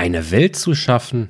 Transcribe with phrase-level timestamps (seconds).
[0.00, 1.28] Eine Welt zu schaffen,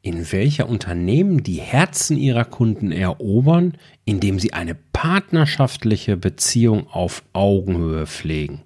[0.00, 3.74] in welcher Unternehmen die Herzen ihrer Kunden erobern,
[4.06, 8.62] indem sie eine partnerschaftliche Beziehung auf Augenhöhe pflegen.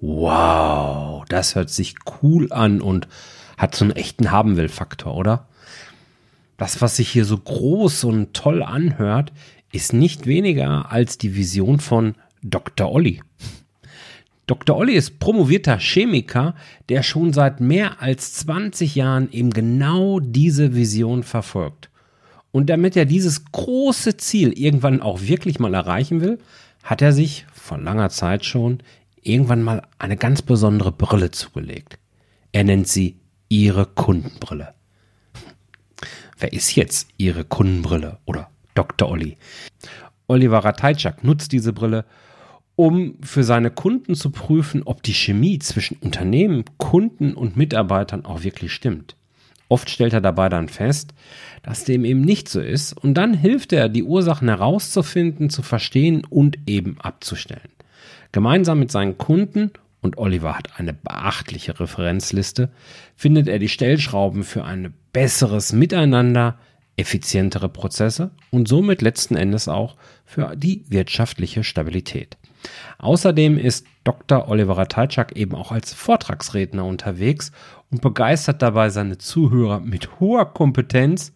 [0.00, 3.08] Wow, das hört sich cool an und
[3.58, 5.48] hat so einen echten Haben-will-Faktor, oder?
[6.56, 9.32] Das, was sich hier so groß und toll anhört,
[9.72, 12.92] ist nicht weniger als die Vision von Dr.
[12.92, 13.20] Olli.
[14.46, 14.76] Dr.
[14.76, 16.54] Olli ist promovierter Chemiker,
[16.88, 21.90] der schon seit mehr als 20 Jahren eben genau diese Vision verfolgt.
[22.52, 26.38] Und damit er dieses große Ziel irgendwann auch wirklich mal erreichen will,
[26.84, 28.78] hat er sich vor langer Zeit schon
[29.20, 31.98] irgendwann mal eine ganz besondere Brille zugelegt.
[32.52, 34.74] Er nennt sie ihre Kundenbrille.
[36.38, 39.08] Wer ist jetzt ihre Kundenbrille oder Dr.
[39.08, 39.36] Olli?
[40.28, 42.04] Oliver Ratajczak nutzt diese Brille,
[42.76, 48.44] um für seine Kunden zu prüfen, ob die Chemie zwischen Unternehmen, Kunden und Mitarbeitern auch
[48.44, 49.16] wirklich stimmt.
[49.68, 51.12] Oft stellt er dabei dann fest,
[51.62, 56.24] dass dem eben nicht so ist und dann hilft er, die Ursachen herauszufinden, zu verstehen
[56.28, 57.70] und eben abzustellen.
[58.30, 59.72] Gemeinsam mit seinen Kunden
[60.02, 62.70] und Oliver hat eine beachtliche Referenzliste,
[63.16, 66.58] findet er die Stellschrauben für ein besseres Miteinander,
[66.96, 72.36] effizientere Prozesse und somit letzten Endes auch für die wirtschaftliche Stabilität.
[72.98, 74.48] Außerdem ist Dr.
[74.48, 77.52] Oliver Ratajczak eben auch als Vortragsredner unterwegs
[77.90, 81.32] und begeistert dabei seine Zuhörer mit hoher Kompetenz,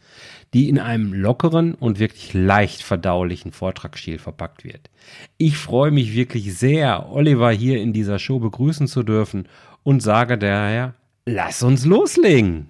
[0.53, 4.91] die in einem lockeren und wirklich leicht verdaulichen Vortragsstil verpackt wird.
[5.37, 9.49] Ich freue mich wirklich sehr, Oliver hier in dieser Show begrüßen zu dürfen
[9.83, 10.95] und sage daher,
[11.27, 12.69] lass uns loslegen.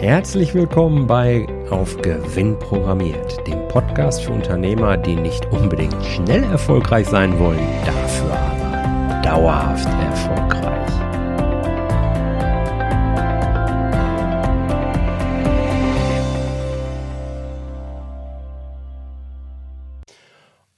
[0.00, 7.06] Herzlich willkommen bei Auf Gewinn programmiert, dem Podcast für Unternehmer, die nicht unbedingt schnell erfolgreich
[7.06, 10.90] sein wollen, dafür aber dauerhaft erfolgreich.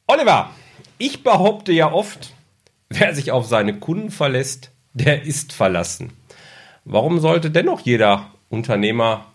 [0.08, 0.50] Oliver,
[0.98, 2.34] ich behaupte ja oft,
[2.88, 6.12] wer sich auf seine Kunden verlässt, der ist verlassen.
[6.84, 9.26] Warum sollte dennoch jeder Unternehmer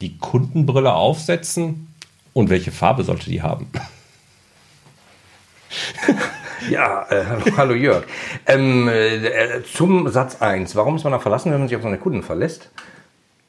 [0.00, 1.94] die Kundenbrille aufsetzen
[2.34, 3.70] und welche Farbe sollte die haben?
[6.68, 7.24] Ja, äh,
[7.56, 8.04] hallo Jörg.
[8.44, 10.74] Ähm, äh, zum Satz 1.
[10.74, 12.70] Warum ist man da verlassen, wenn man sich auf seine Kunden verlässt?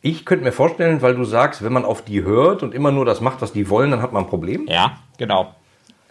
[0.01, 3.05] Ich könnte mir vorstellen, weil du sagst, wenn man auf die hört und immer nur
[3.05, 4.67] das macht, was die wollen, dann hat man ein Problem.
[4.69, 5.55] Ja, genau.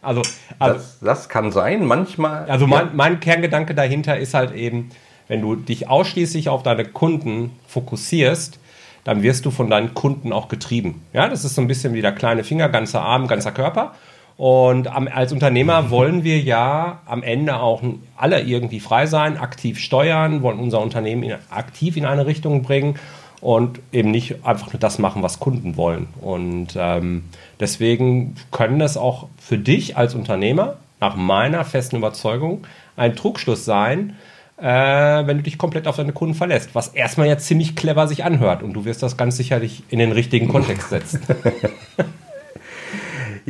[0.03, 0.22] Also,
[0.59, 2.44] also das, das kann sein, manchmal.
[2.50, 2.92] Also mein, ja.
[2.92, 4.91] mein Kerngedanke dahinter ist halt eben,
[5.28, 8.59] wenn du dich ausschließlich auf deine Kunden fokussierst,
[9.04, 11.03] dann wirst du von deinen Kunden auch getrieben.
[11.12, 13.94] Ja, das ist so ein bisschen wie der kleine Finger, ganzer Arm, ganzer Körper.
[14.36, 17.82] Und als Unternehmer wollen wir ja am Ende auch
[18.16, 22.97] alle irgendwie frei sein, aktiv steuern, wollen unser Unternehmen in, aktiv in eine Richtung bringen
[23.41, 26.09] und eben nicht einfach nur das machen, was Kunden wollen.
[26.20, 27.25] Und ähm,
[27.60, 32.66] deswegen können das auch für dich als Unternehmer, nach meiner festen Überzeugung,
[32.97, 34.16] ein Trugschluss sein,
[34.60, 36.74] äh, wenn du dich komplett auf deine Kunden verlässt.
[36.74, 40.12] Was erstmal ja ziemlich clever sich anhört und du wirst das ganz sicherlich in den
[40.12, 41.20] richtigen Kontext setzen.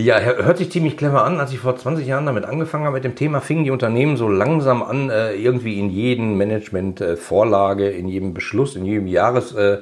[0.01, 1.41] Ja, hört sich ziemlich clever an.
[1.41, 4.29] Als ich vor 20 Jahren damit angefangen habe mit dem Thema, fingen die Unternehmen so
[4.29, 9.79] langsam an, äh, irgendwie in jedem Management-Vorlage, in jedem Beschluss, in jedem Jahres, äh,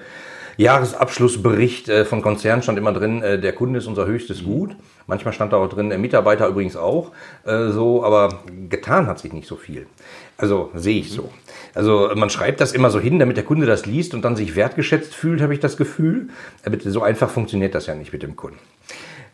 [0.56, 4.74] Jahresabschlussbericht von Konzernen stand immer drin, der Kunde ist unser höchstes Gut.
[5.06, 7.12] Manchmal stand da auch drin, der Mitarbeiter übrigens auch
[7.44, 9.86] so, aber getan hat sich nicht so viel.
[10.38, 11.30] Also sehe ich so.
[11.74, 14.56] Also man schreibt das immer so hin, damit der Kunde das liest und dann sich
[14.56, 16.28] wertgeschätzt fühlt, habe ich das Gefühl.
[16.64, 18.58] Aber so einfach funktioniert das ja nicht mit dem Kunden.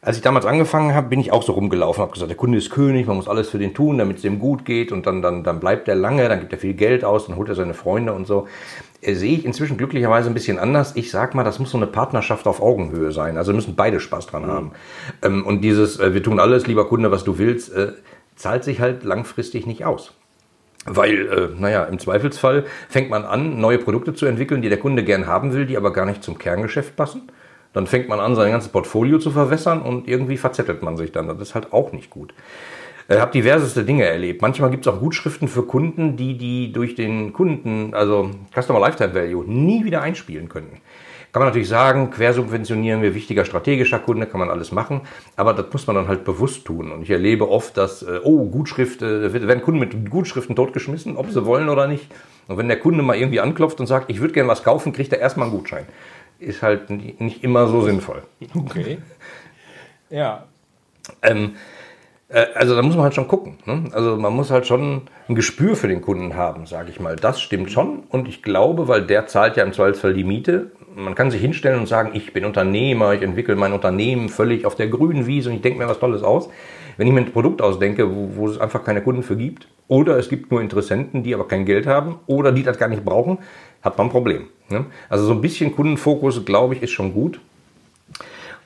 [0.04, 2.70] Als ich damals angefangen habe, bin ich auch so rumgelaufen, habe gesagt, der Kunde ist
[2.70, 5.44] König, man muss alles für den tun, damit es dem gut geht und dann, dann,
[5.44, 8.12] dann bleibt er lange, dann gibt er viel Geld aus, dann holt er seine Freunde
[8.12, 8.48] und so.
[9.00, 10.96] Äh, sehe ich inzwischen glücklicherweise ein bisschen anders.
[10.96, 13.36] Ich sag mal, das muss so eine Partnerschaft auf Augenhöhe sein.
[13.36, 14.72] Also müssen beide Spaß dran haben.
[15.24, 15.44] Mhm.
[15.44, 17.92] und dieses, äh, wir tun alles, lieber Kunde, was du willst, äh,
[18.34, 20.14] zahlt sich halt langfristig nicht aus.
[20.84, 25.04] Weil, äh, naja, im Zweifelsfall fängt man an, neue Produkte zu entwickeln, die der Kunde
[25.04, 27.30] gern haben will, die aber gar nicht zum Kerngeschäft passen.
[27.72, 31.28] Dann fängt man an, sein ganzes Portfolio zu verwässern und irgendwie verzettelt man sich dann.
[31.28, 32.34] Das ist halt auch nicht gut.
[33.08, 34.42] Ich äh, habe diverseste Dinge erlebt.
[34.42, 39.14] Manchmal gibt es auch Gutschriften für Kunden, die die durch den Kunden, also Customer Lifetime
[39.14, 40.80] Value, nie wieder einspielen können.
[41.32, 45.00] Kann man natürlich sagen, quersubventionieren wir, wichtiger strategischer Kunde, kann man alles machen,
[45.34, 46.92] aber das muss man dann halt bewusst tun.
[46.92, 51.30] Und ich erlebe oft, dass, äh, oh, Gutschrift, äh, werden Kunden mit Gutschriften totgeschmissen, ob
[51.30, 52.10] sie wollen oder nicht.
[52.48, 55.10] Und wenn der Kunde mal irgendwie anklopft und sagt, ich würde gerne was kaufen, kriegt
[55.12, 55.86] er erstmal einen Gutschein.
[56.38, 58.22] Ist halt nicht immer so sinnvoll.
[58.54, 58.98] Okay.
[60.10, 60.44] Ja.
[61.22, 61.56] Ähm, Äh,
[62.54, 63.58] also da muss man halt schon gucken.
[63.66, 63.84] Ne?
[63.92, 67.16] Also man muss halt schon ein Gespür für den Kunden haben, sage ich mal.
[67.16, 68.04] Das stimmt schon.
[68.08, 70.70] Und ich glaube, weil der zahlt ja im Zweifelsfall die Miete.
[70.94, 74.74] Man kann sich hinstellen und sagen, ich bin Unternehmer, ich entwickle mein Unternehmen völlig auf
[74.74, 76.48] der grünen Wiese und ich denke mir was Tolles aus.
[76.96, 80.18] Wenn ich mir ein Produkt ausdenke, wo, wo es einfach keine Kunden für gibt, oder
[80.18, 83.38] es gibt nur Interessenten, die aber kein Geld haben, oder die das gar nicht brauchen,
[83.82, 84.48] hat man ein Problem.
[84.68, 84.86] Ne?
[85.08, 87.40] Also so ein bisschen Kundenfokus, glaube ich, ist schon gut.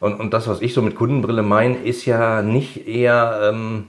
[0.01, 3.87] Und, und das, was ich so mit Kundenbrille meine, ist ja nicht eher, ähm,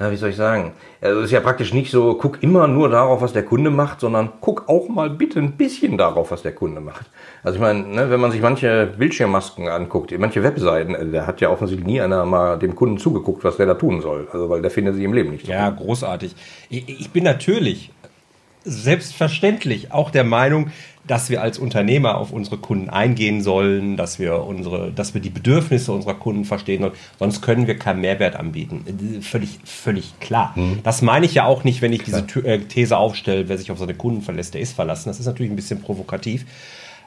[0.00, 2.88] ja, wie soll ich sagen, also es ist ja praktisch nicht so, guck immer nur
[2.88, 6.52] darauf, was der Kunde macht, sondern guck auch mal bitte ein bisschen darauf, was der
[6.52, 7.06] Kunde macht.
[7.42, 11.40] Also ich meine, ne, wenn man sich manche Bildschirmmasken anguckt, manche Webseiten, äh, da hat
[11.40, 14.26] ja offensichtlich nie einer mal dem Kunden zugeguckt, was der da tun soll.
[14.32, 15.46] Also weil der findet sich im Leben nicht.
[15.46, 16.34] Ja, großartig.
[16.70, 17.90] Ich, ich bin natürlich
[18.64, 20.70] selbstverständlich auch der Meinung,
[21.06, 25.30] dass wir als Unternehmer auf unsere Kunden eingehen sollen, dass wir unsere, dass wir die
[25.30, 26.94] Bedürfnisse unserer Kunden verstehen sollen.
[27.18, 29.20] Sonst können wir keinen Mehrwert anbieten.
[29.22, 30.54] Völlig, völlig klar.
[30.56, 30.80] Mhm.
[30.82, 32.22] Das meine ich ja auch nicht, wenn ich klar.
[32.22, 35.10] diese äh, These aufstelle, wer sich auf seine Kunden verlässt, der ist verlassen.
[35.10, 36.46] Das ist natürlich ein bisschen provokativ.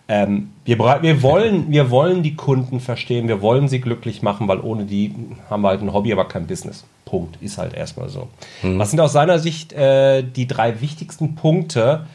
[0.10, 4.62] Ähm, wir, wir, wollen, wir wollen die Kunden verstehen, wir wollen sie glücklich machen, weil
[4.62, 5.14] ohne die
[5.50, 6.86] haben wir halt ein Hobby, aber kein Business.
[7.04, 7.42] Punkt.
[7.42, 8.28] Ist halt erstmal so.
[8.64, 8.80] Mhm.
[8.80, 12.06] Was sind aus seiner Sicht äh, die drei wichtigsten Punkte,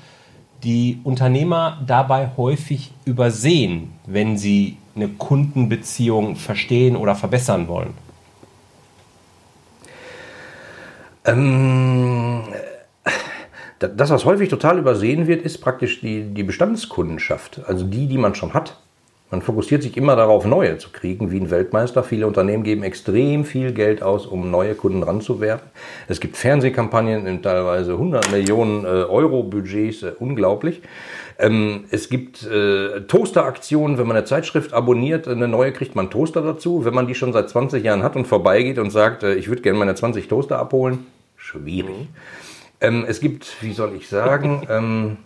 [0.62, 7.94] die Unternehmer dabei häufig übersehen, wenn sie eine Kundenbeziehung verstehen oder verbessern wollen?
[11.24, 12.42] Ähm,
[13.88, 18.34] das, was häufig total übersehen wird, ist praktisch die, die Bestandskundenschaft, also die, die man
[18.34, 18.76] schon hat.
[19.32, 22.04] Man fokussiert sich immer darauf, neue zu kriegen, wie ein Weltmeister.
[22.04, 25.70] Viele Unternehmen geben extrem viel Geld aus, um neue Kunden ranzuwerfen.
[26.06, 30.82] Es gibt Fernsehkampagnen in teilweise 100 Millionen äh, Euro Budgets, äh, unglaublich.
[31.38, 36.42] Ähm, es gibt äh, Toaster-Aktionen, wenn man eine Zeitschrift abonniert, eine neue kriegt man Toaster
[36.42, 36.84] dazu.
[36.84, 39.78] Wenn man die schon seit 20 Jahren hat und vorbeigeht und sagt, ich würde gerne
[39.78, 41.06] meine 20 Toaster abholen,
[41.38, 42.00] schwierig.
[42.00, 42.08] Mhm.
[42.82, 45.18] Ähm, es gibt, wie soll ich sagen, ähm,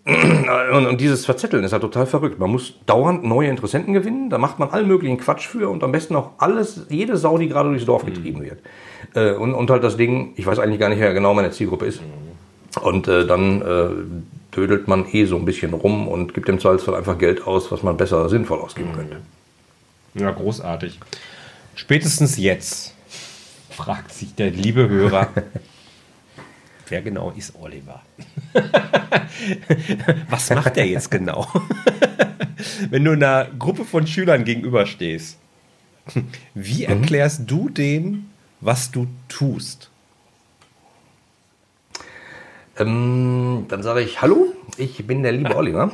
[0.72, 2.40] Und, und, dieses Verzetteln ist ja total verrückt.
[2.40, 5.92] Man muss dauernd neue Interessenten gewinnen, da macht man allen möglichen Quatsch für und am
[5.92, 8.60] besten auch alles, jede Sau, die gerade durchs Dorf getrieben wird.
[9.16, 11.88] Äh, und, und halt das Ding, ich weiß eigentlich gar nicht, wer genau meine Zielgruppe
[11.88, 12.02] ist.
[12.82, 13.90] Und äh, dann äh,
[14.58, 17.84] dödelt man eh so ein bisschen rum und gibt im Zweifelsfall einfach Geld aus, was
[17.84, 19.18] man besser sinnvoll ausgeben könnte.
[20.16, 21.00] Ja, großartig.
[21.76, 22.96] Spätestens jetzt
[23.70, 25.30] fragt sich der liebe Hörer,
[26.90, 28.02] wer genau ist Oliver?
[30.30, 31.48] was macht er jetzt genau?
[32.90, 35.38] Wenn du einer Gruppe von Schülern gegenüberstehst,
[36.56, 37.02] wie mhm.
[37.02, 37.48] erklärst mhm.
[37.48, 39.92] du denen, was du tust?
[42.80, 45.92] Ähm, dann sage ich, hallo, ich bin der liebe Oliver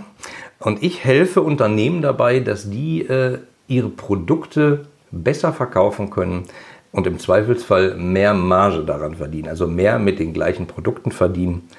[0.59, 6.45] und ich helfe Unternehmen dabei, dass die äh, ihre Produkte besser verkaufen können
[6.91, 11.69] und im Zweifelsfall mehr Marge daran verdienen, also mehr mit den gleichen Produkten verdienen.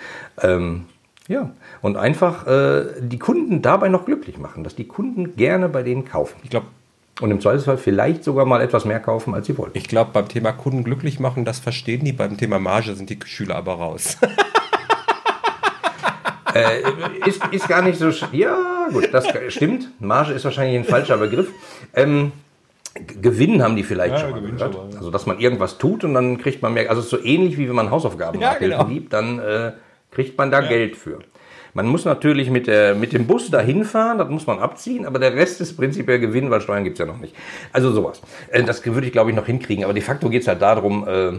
[0.43, 0.87] Ähm,
[1.29, 5.83] ja, und einfach äh, die Kunden dabei noch glücklich machen, dass die Kunden gerne bei
[5.83, 6.37] denen kaufen.
[6.43, 6.67] Ich glaube,
[7.21, 9.79] Und im Zweifelsfall vielleicht sogar mal etwas mehr kaufen, als sie wollten.
[9.79, 12.13] Ich glaube, beim Thema Kunden glücklich machen, das verstehen die.
[12.13, 14.19] Beim Thema Marge sind die Schüler aber raus.
[16.55, 18.11] äh, ist, ist gar nicht so.
[18.33, 19.89] Ja, gut, das stimmt.
[20.01, 21.49] Marge ist wahrscheinlich ein falscher Begriff.
[21.95, 22.33] Ähm,
[23.21, 24.61] Gewinn haben die vielleicht ja, schon mal gehört.
[24.61, 24.99] Schon mal, ja.
[24.99, 26.89] Also, dass man irgendwas tut und dann kriegt man mehr.
[26.91, 28.85] Also, so ähnlich wie wenn man Hausaufgaben ja, genau.
[28.85, 29.73] gibt, dann äh,
[30.13, 30.69] kriegt man da ja.
[30.69, 31.19] Geld für.
[31.77, 35.19] Man muss natürlich mit, der, mit dem Bus dahin fahren, das muss man abziehen, aber
[35.19, 37.35] der Rest ist prinzipiell Gewinn, weil Steuern gibt's ja noch nicht.
[37.73, 38.23] Also sowas.
[38.51, 39.83] Äh, das würde ich, glaube ich, noch hinkriegen.
[39.83, 41.33] Aber de facto geht's halt darum, äh,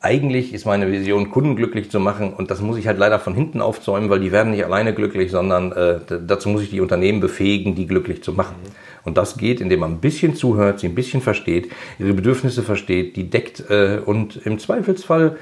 [0.00, 3.34] eigentlich ist meine Vision, Kunden glücklich zu machen und das muss ich halt leider von
[3.34, 7.20] hinten aufzäumen, weil die werden nicht alleine glücklich, sondern äh, dazu muss ich die Unternehmen
[7.20, 8.56] befähigen, die glücklich zu machen.
[8.64, 8.70] Mhm.
[9.04, 13.16] Und das geht, indem man ein bisschen zuhört, sie ein bisschen versteht, ihre Bedürfnisse versteht,
[13.16, 15.36] die deckt äh, und im Zweifelsfall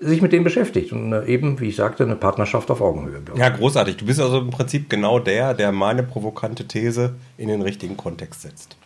[0.00, 3.26] sich mit dem beschäftigt und äh, eben, wie ich sagte, eine Partnerschaft auf Augenhöhe.
[3.26, 3.38] Wird.
[3.38, 3.96] Ja, großartig.
[3.96, 8.42] Du bist also im Prinzip genau der, der meine provokante These in den richtigen Kontext
[8.42, 8.76] setzt.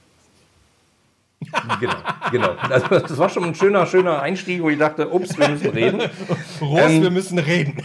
[1.80, 1.96] Genau,
[2.30, 2.50] genau.
[2.68, 6.00] Also das war schon ein schöner, schöner Einstieg, wo ich dachte, ups, wir müssen reden.
[6.60, 7.82] Ross, ähm, wir müssen reden.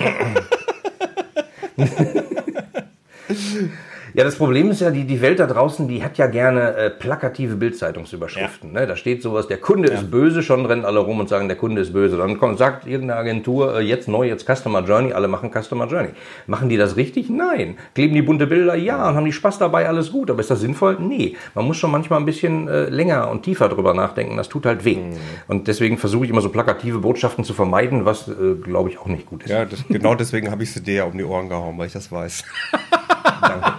[4.16, 6.90] Ja, das Problem ist ja, die, die Welt da draußen, die hat ja gerne äh,
[6.90, 8.74] plakative Bildzeitungsüberschriften.
[8.74, 8.82] Ja.
[8.82, 8.88] Ne?
[8.88, 9.96] Da steht sowas, der Kunde ja.
[9.96, 12.16] ist böse, schon rennen alle rum und sagen, der Kunde ist böse.
[12.16, 16.12] Dann kommt, sagt irgendeine Agentur, äh, jetzt neu, jetzt Customer Journey, alle machen Customer Journey.
[16.48, 17.30] Machen die das richtig?
[17.30, 17.78] Nein.
[17.94, 18.76] Kleben die bunte Bilder?
[18.76, 19.10] Ja.
[19.10, 19.88] Und haben die Spaß dabei?
[19.90, 20.32] Alles gut.
[20.32, 20.96] Aber ist das sinnvoll?
[20.98, 21.36] Nee.
[21.54, 24.38] Man muss schon manchmal ein bisschen äh, länger und tiefer drüber nachdenken.
[24.38, 24.96] Das tut halt weh.
[24.96, 25.18] Mhm.
[25.50, 29.08] Und deswegen versuche ich immer so plakative Botschaften zu vermeiden, was, äh, glaube ich, auch
[29.08, 29.50] nicht gut ist.
[29.50, 31.94] Ja, das, genau deswegen habe ich sie dir ja um die Ohren gehauen, weil ich
[31.94, 32.46] das weiß.
[33.42, 33.74] Danke.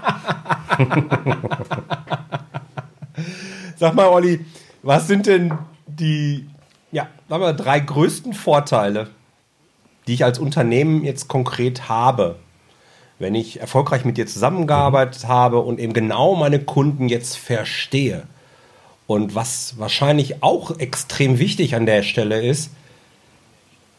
[3.76, 4.44] Sag mal, Olli,
[4.82, 5.52] was sind denn
[5.86, 6.46] die
[6.96, 9.08] ja, sagen wir, drei größten Vorteile,
[10.06, 12.36] die ich als Unternehmen jetzt konkret habe,
[13.18, 18.22] wenn ich erfolgreich mit dir zusammengearbeitet habe und eben genau meine Kunden jetzt verstehe?
[19.06, 22.70] Und was wahrscheinlich auch extrem wichtig an der Stelle ist,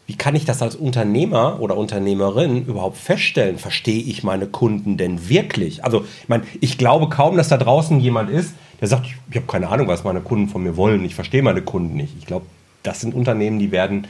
[0.08, 3.58] wie kann ich das als Unternehmer oder Unternehmerin überhaupt feststellen?
[3.58, 5.84] Verstehe ich meine Kunden denn wirklich?
[5.84, 9.46] Also, ich meine, ich glaube kaum, dass da draußen jemand ist, der sagt, ich habe
[9.46, 11.04] keine Ahnung, was meine Kunden von mir wollen.
[11.04, 12.14] Ich verstehe meine Kunden nicht.
[12.18, 12.46] Ich glaube,
[12.82, 14.06] das sind Unternehmen, die werden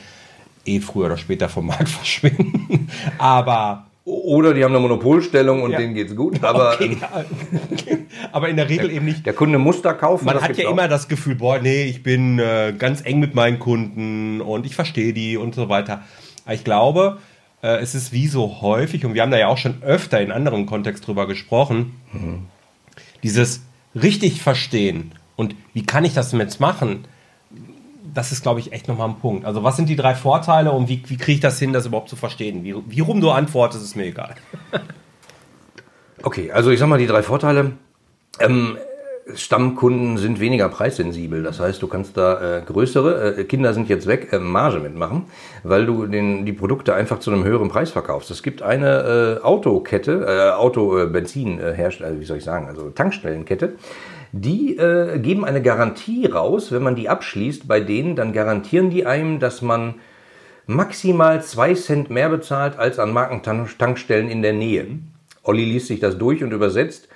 [0.65, 2.89] eh früher oder später vom Markt verschwinden.
[3.19, 5.79] Aber oder die haben eine Monopolstellung und ja.
[5.79, 6.43] denen geht's gut.
[6.43, 7.25] Aber, okay, ja.
[8.33, 9.27] aber in der Regel der, eben nicht.
[9.27, 10.25] Der Kunde muss da kaufen.
[10.25, 10.73] Man hat ja auch.
[10.73, 14.75] immer das Gefühl, boah, nee, ich bin äh, ganz eng mit meinen Kunden und ich
[14.75, 16.03] verstehe die und so weiter.
[16.45, 17.19] Aber ich glaube,
[17.63, 20.33] äh, es ist wie so häufig, und wir haben da ja auch schon öfter in
[20.33, 22.47] anderen Kontext drüber gesprochen, mhm.
[23.23, 23.63] dieses
[23.95, 27.05] richtig verstehen und wie kann ich das jetzt machen,
[28.15, 29.45] das ist, glaube ich, echt nochmal ein Punkt.
[29.45, 32.09] Also, was sind die drei Vorteile und wie, wie kriege ich das hin, das überhaupt
[32.09, 32.65] zu verstehen?
[32.65, 34.35] Wie, wie rum du antwortest, ist mir egal.
[36.23, 37.73] okay, also ich sag mal, die drei Vorteile.
[38.41, 38.79] Ähm,
[39.35, 41.43] Stammkunden sind weniger preissensibel.
[41.43, 45.25] Das heißt, du kannst da äh, größere, äh, Kinder sind jetzt weg, äh, Marge mitmachen,
[45.63, 48.31] weil du den, die Produkte einfach zu einem höheren Preis verkaufst.
[48.31, 53.75] Es gibt eine äh, Autokette, äh, Auto-Benzin-Hersteller, äh, wie soll ich sagen, also Tankstellenkette,
[54.33, 59.07] die äh, geben eine Garantie raus, wenn man die abschließt bei denen, dann garantieren die
[59.07, 59.95] einem, dass man
[60.67, 64.87] maximal zwei Cent mehr bezahlt als an Markentankstellen in der Nähe.
[65.43, 67.09] Olli liest sich das durch und übersetzt.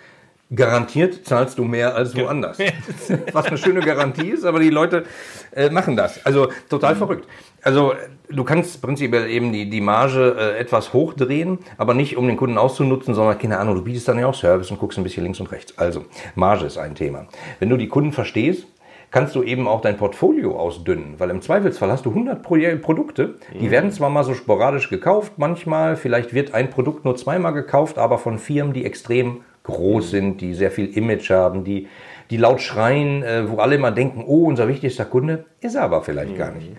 [0.54, 2.58] Garantiert zahlst du mehr als woanders.
[3.32, 5.04] Was eine schöne Garantie ist, aber die Leute
[5.52, 6.24] äh, machen das.
[6.26, 6.98] Also total mhm.
[6.98, 7.28] verrückt.
[7.62, 7.94] Also
[8.28, 12.58] du kannst prinzipiell eben die, die Marge äh, etwas hochdrehen, aber nicht um den Kunden
[12.58, 15.40] auszunutzen, sondern keine Ahnung, du bietest dann ja auch Service und guckst ein bisschen links
[15.40, 15.78] und rechts.
[15.78, 16.04] Also
[16.34, 17.26] Marge ist ein Thema.
[17.60, 18.66] Wenn du die Kunden verstehst,
[19.12, 23.34] kannst du eben auch dein Portfolio ausdünnen, weil im Zweifelsfall hast du 100 Pro Produkte,
[23.52, 23.70] die mhm.
[23.70, 28.18] werden zwar mal so sporadisch gekauft, manchmal, vielleicht wird ein Produkt nur zweimal gekauft, aber
[28.18, 30.10] von Firmen, die extrem groß mhm.
[30.10, 31.88] sind, die sehr viel Image haben, die,
[32.30, 36.02] die laut schreien, äh, wo alle immer denken, oh, unser wichtigster Kunde, ist er aber
[36.02, 36.38] vielleicht mhm.
[36.38, 36.70] gar nicht.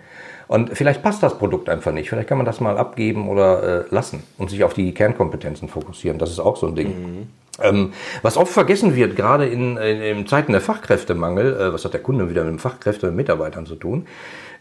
[0.46, 2.10] Und vielleicht passt das Produkt einfach nicht.
[2.10, 6.18] Vielleicht kann man das mal abgeben oder äh, lassen und sich auf die Kernkompetenzen fokussieren.
[6.18, 6.88] Das ist auch so ein Ding.
[6.88, 7.26] Mhm.
[7.62, 11.92] Ähm, was oft vergessen wird, gerade in, in, in Zeiten der Fachkräftemangel, äh, was hat
[11.92, 14.06] der Kunde wieder mit dem Fachkräfte und Mitarbeitern zu tun?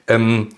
[0.07, 0.49] Ähm,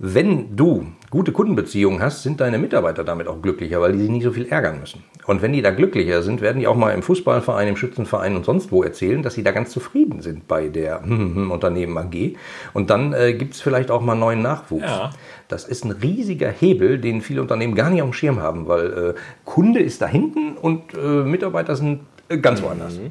[0.00, 4.22] wenn du gute Kundenbeziehungen hast, sind deine Mitarbeiter damit auch glücklicher, weil die sich nicht
[4.22, 5.02] so viel ärgern müssen.
[5.26, 8.44] Und wenn die da glücklicher sind, werden die auch mal im Fußballverein, im Schützenverein und
[8.44, 11.02] sonst wo erzählen, dass sie da ganz zufrieden sind bei der
[11.50, 12.36] Unternehmen AG.
[12.74, 14.84] Und dann äh, gibt es vielleicht auch mal neuen Nachwuchs.
[14.84, 15.10] Ja.
[15.48, 18.86] Das ist ein riesiger Hebel, den viele Unternehmen gar nicht auf dem Schirm haben, weil
[18.92, 19.14] äh,
[19.44, 22.98] Kunde ist da hinten und äh, Mitarbeiter sind äh, ganz woanders.
[22.98, 23.10] Mhm.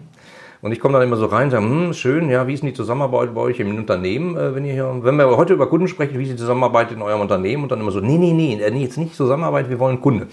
[0.61, 2.69] Und ich komme dann immer so rein und sage, hm, schön, ja, wie ist denn
[2.69, 5.87] die Zusammenarbeit bei euch im Unternehmen, äh, wenn ihr hier, wenn wir heute über Kunden
[5.87, 8.59] sprechen, wie ist die Zusammenarbeit in eurem Unternehmen und dann immer so, nee, nee, nee,
[8.61, 10.27] äh, nee, jetzt nicht Zusammenarbeit, wir wollen Kunde.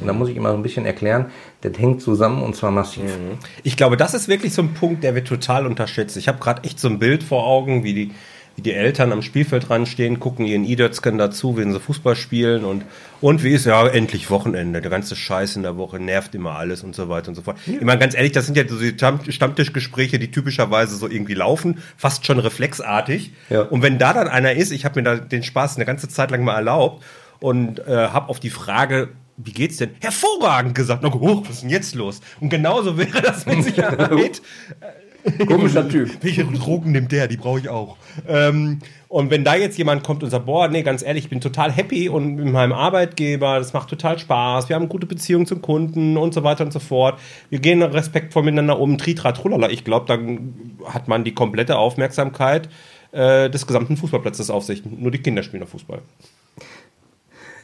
[0.00, 1.26] Und da muss ich immer so ein bisschen erklären,
[1.60, 3.04] das hängt zusammen und zwar massiv.
[3.04, 3.38] Mhm.
[3.62, 6.16] Ich glaube, das ist wirklich so ein Punkt, der wird total unterschätzt.
[6.16, 8.10] Ich habe gerade echt so ein Bild vor Augen, wie die,
[8.56, 12.84] wie die Eltern am Spielfeld stehen, gucken ihren E-Dötzken dazu, wenn sie Fußball spielen und,
[13.20, 14.80] und wie ist ja endlich Wochenende.
[14.80, 17.58] Der ganze Scheiß in der Woche nervt immer alles und so weiter und so fort.
[17.66, 21.34] Ich meine, ganz ehrlich, das sind ja so die Stamm- Stammtischgespräche, die typischerweise so irgendwie
[21.34, 23.32] laufen, fast schon reflexartig.
[23.50, 23.62] Ja.
[23.62, 26.30] Und wenn da dann einer ist, ich habe mir da den Spaß eine ganze Zeit
[26.30, 27.04] lang mal erlaubt
[27.40, 29.90] und äh, habe auf die Frage, wie geht's denn?
[30.00, 31.02] Hervorragend gesagt.
[31.02, 32.20] Na, hoch, was ist denn jetzt los?
[32.40, 34.40] Und genauso wäre das mit Sicherheit.
[35.46, 36.10] Komischer Typ.
[36.22, 37.28] Welche Drogen nimmt der?
[37.28, 37.96] Die brauche ich auch.
[38.28, 41.40] Ähm, und wenn da jetzt jemand kommt und sagt, boah, nee, ganz ehrlich, ich bin
[41.40, 45.62] total happy und mit meinem Arbeitgeber, das macht total Spaß, wir haben gute Beziehung zum
[45.62, 47.18] Kunden und so weiter und so fort.
[47.48, 49.70] Wir gehen respektvoll miteinander um, tritra, trullala.
[49.70, 52.68] Ich glaube, dann hat man die komplette Aufmerksamkeit
[53.12, 54.82] äh, des gesamten Fußballplatzes auf sich.
[54.84, 56.02] Nur die Kinder spielen noch Fußball.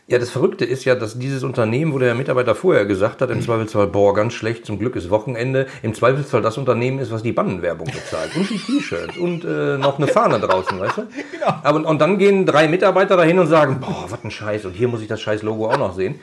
[0.07, 3.41] Ja, das Verrückte ist ja, dass dieses Unternehmen, wo der Mitarbeiter vorher gesagt hat, im
[3.43, 7.33] Zweifelsfall, boah, ganz schlecht, zum Glück ist Wochenende, im Zweifelsfall das Unternehmen ist, was die
[7.33, 8.35] Bannenwerbung bezahlt.
[8.35, 11.03] Und die T-Shirts und äh, noch eine Fahne draußen, weißt du?
[11.31, 11.55] Genau.
[11.63, 14.89] Aber, und dann gehen drei Mitarbeiter dahin und sagen, boah, was ein Scheiß, und hier
[14.89, 16.19] muss ich das scheiß Logo auch noch sehen.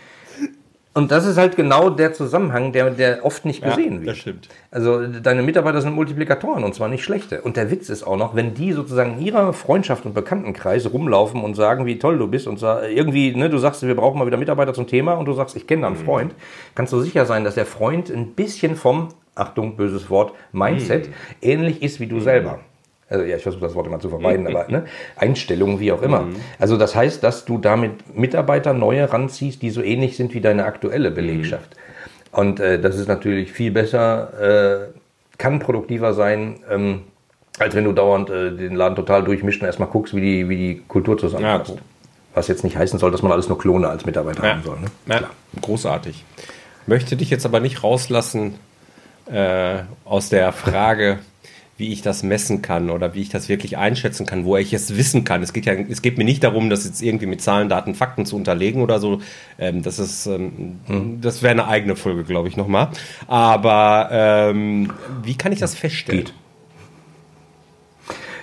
[0.98, 4.10] Und das ist halt genau der Zusammenhang, der, der oft nicht gesehen wird.
[4.10, 4.50] das stimmt.
[4.72, 7.42] Also deine Mitarbeiter sind Multiplikatoren und zwar nicht schlechte.
[7.44, 11.44] Und der Witz ist auch noch, wenn die sozusagen in ihrer Freundschaft und Bekanntenkreis rumlaufen
[11.44, 14.38] und sagen, wie toll du bist und irgendwie, ne, du sagst, wir brauchen mal wieder
[14.38, 16.34] Mitarbeiter zum Thema und du sagst, ich kenne da einen Freund,
[16.74, 21.10] kannst du sicher sein, dass der Freund ein bisschen vom, Achtung, böses Wort, Mindset
[21.44, 22.58] ähnlich ist wie du selber.
[23.10, 24.86] Also ja, ich versuche das Wort immer zu vermeiden, aber ne,
[25.16, 26.28] Einstellungen, wie auch immer.
[26.60, 30.66] Also das heißt, dass du damit Mitarbeiter neue ranziehst, die so ähnlich sind wie deine
[30.66, 31.76] aktuelle Belegschaft.
[32.32, 37.04] Und äh, das ist natürlich viel besser, äh, kann produktiver sein, ähm,
[37.60, 40.58] als wenn du dauernd äh, den Laden total durchmischt und erstmal guckst, wie die, wie
[40.58, 41.76] die Kultur zusammenpasst.
[41.76, 41.82] Ja.
[42.34, 44.78] Was jetzt nicht heißen soll, dass man alles nur Klone als Mitarbeiter haben soll.
[44.80, 44.88] Ne?
[45.08, 45.30] Ja,
[45.62, 46.24] großartig.
[46.86, 48.56] Möchte dich jetzt aber nicht rauslassen
[49.32, 51.20] äh, aus der Frage,
[51.78, 54.98] wie ich das messen kann oder wie ich das wirklich einschätzen kann, wo ich es
[54.98, 55.44] wissen kann.
[55.44, 58.26] Es geht ja, es geht mir nicht darum, das jetzt irgendwie mit Zahlen, Daten, Fakten
[58.26, 59.22] zu unterlegen oder so.
[59.60, 60.80] Ähm, das ist, ähm,
[61.22, 62.90] das wäre eine eigene Folge, glaube ich, nochmal.
[63.28, 64.92] Aber ähm,
[65.24, 66.26] wie kann ich das feststellen?
[66.26, 66.34] Geht.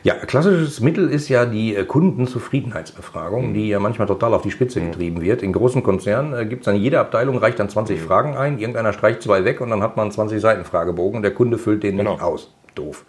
[0.04, 4.82] Ja, klassisches Mittel ist ja die äh, Kundenzufriedenheitsbefragung, die ja manchmal total auf die Spitze
[4.82, 5.42] getrieben wird.
[5.42, 8.92] In großen Konzernen äh, gibt es an jeder Abteilung, reicht dann 20 Fragen ein, irgendeiner
[8.92, 11.82] streicht zwei weg und dann hat man einen 20 Seiten Fragebogen und der Kunde füllt
[11.82, 12.12] den Genau.
[12.12, 12.52] nicht aus.
[12.74, 13.04] Doof.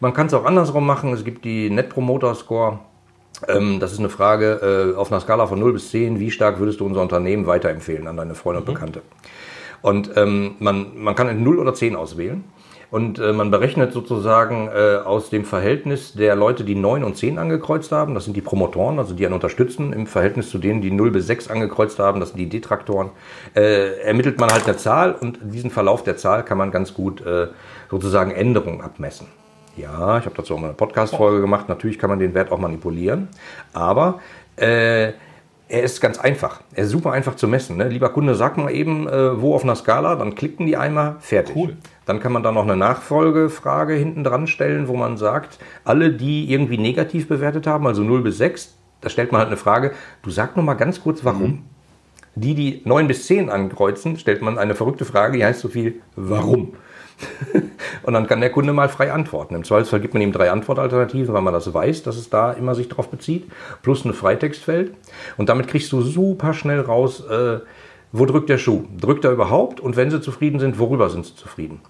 [0.00, 1.12] Man kann es auch andersrum machen.
[1.12, 2.80] Es gibt die Net Promoter Score.
[3.48, 6.18] Ähm, das ist eine Frage äh, auf einer Skala von 0 bis 10.
[6.18, 9.02] Wie stark würdest du unser Unternehmen weiterempfehlen an deine Freunde und Bekannte?
[9.80, 12.44] Und ähm, man, man kann in 0 oder 10 auswählen.
[12.92, 17.38] Und äh, man berechnet sozusagen äh, aus dem Verhältnis der Leute, die 9 und 10
[17.38, 20.90] angekreuzt haben, das sind die Promotoren, also die einen unterstützen, im Verhältnis zu denen, die
[20.90, 23.08] 0 bis 6 angekreuzt haben, das sind die Detraktoren,
[23.56, 27.24] äh, ermittelt man halt eine Zahl und diesen Verlauf der Zahl kann man ganz gut
[27.24, 27.46] äh,
[27.92, 29.26] sozusagen Änderungen abmessen.
[29.76, 31.68] Ja, ich habe dazu auch mal eine Podcast-Folge gemacht.
[31.68, 33.28] Natürlich kann man den Wert auch manipulieren,
[33.72, 34.20] aber
[34.56, 35.12] äh,
[35.68, 36.60] er ist ganz einfach.
[36.74, 37.78] Er ist super einfach zu messen.
[37.78, 37.88] Ne?
[37.88, 41.56] Lieber Kunde, sag mal eben, äh, wo auf einer Skala, dann klicken die einmal, fertig.
[41.56, 41.76] Cool.
[42.04, 46.52] Dann kann man da noch eine Nachfolgefrage hinten dran stellen, wo man sagt, alle, die
[46.52, 50.30] irgendwie negativ bewertet haben, also 0 bis 6, da stellt man halt eine Frage, du
[50.30, 51.64] sag noch mal ganz kurz, warum.
[52.34, 56.00] Die, die 9 bis 10 ankreuzen, stellt man eine verrückte Frage, die heißt so viel,
[56.16, 56.74] warum?
[58.02, 59.54] Und dann kann der Kunde mal frei antworten.
[59.54, 62.74] Im Zweifelsfall gibt man ihm drei Antwortalternativen, weil man das weiß, dass es da immer
[62.74, 63.50] sich drauf bezieht,
[63.82, 64.92] plus eine Freitextfeld.
[65.36, 67.60] Und damit kriegst du super schnell raus, äh,
[68.12, 68.84] wo drückt der Schuh?
[69.00, 69.80] Drückt er überhaupt?
[69.80, 71.80] Und wenn sie zufrieden sind, worüber sind sie zufrieden?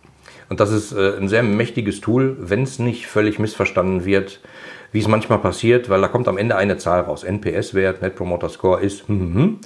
[0.48, 4.40] Und das ist äh, ein sehr mächtiges Tool, wenn es nicht völlig missverstanden wird,
[4.92, 7.24] wie es manchmal passiert, weil da kommt am Ende eine Zahl raus.
[7.24, 9.58] NPS-Wert, Net Promoter Score ist, hm, hm.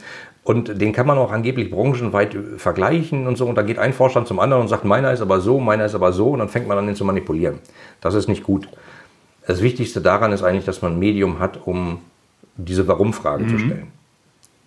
[0.46, 3.46] Und den kann man auch angeblich branchenweit äh, vergleichen und so.
[3.46, 5.96] Und da geht ein Vorstand zum anderen und sagt, meiner ist aber so, meiner ist
[5.96, 6.28] aber so.
[6.28, 7.58] Und dann fängt man an, ihn zu manipulieren.
[8.00, 8.68] Das ist nicht gut.
[9.44, 11.98] Das Wichtigste daran ist eigentlich, dass man ein Medium hat, um
[12.56, 13.88] diese Warum-Frage zu stellen.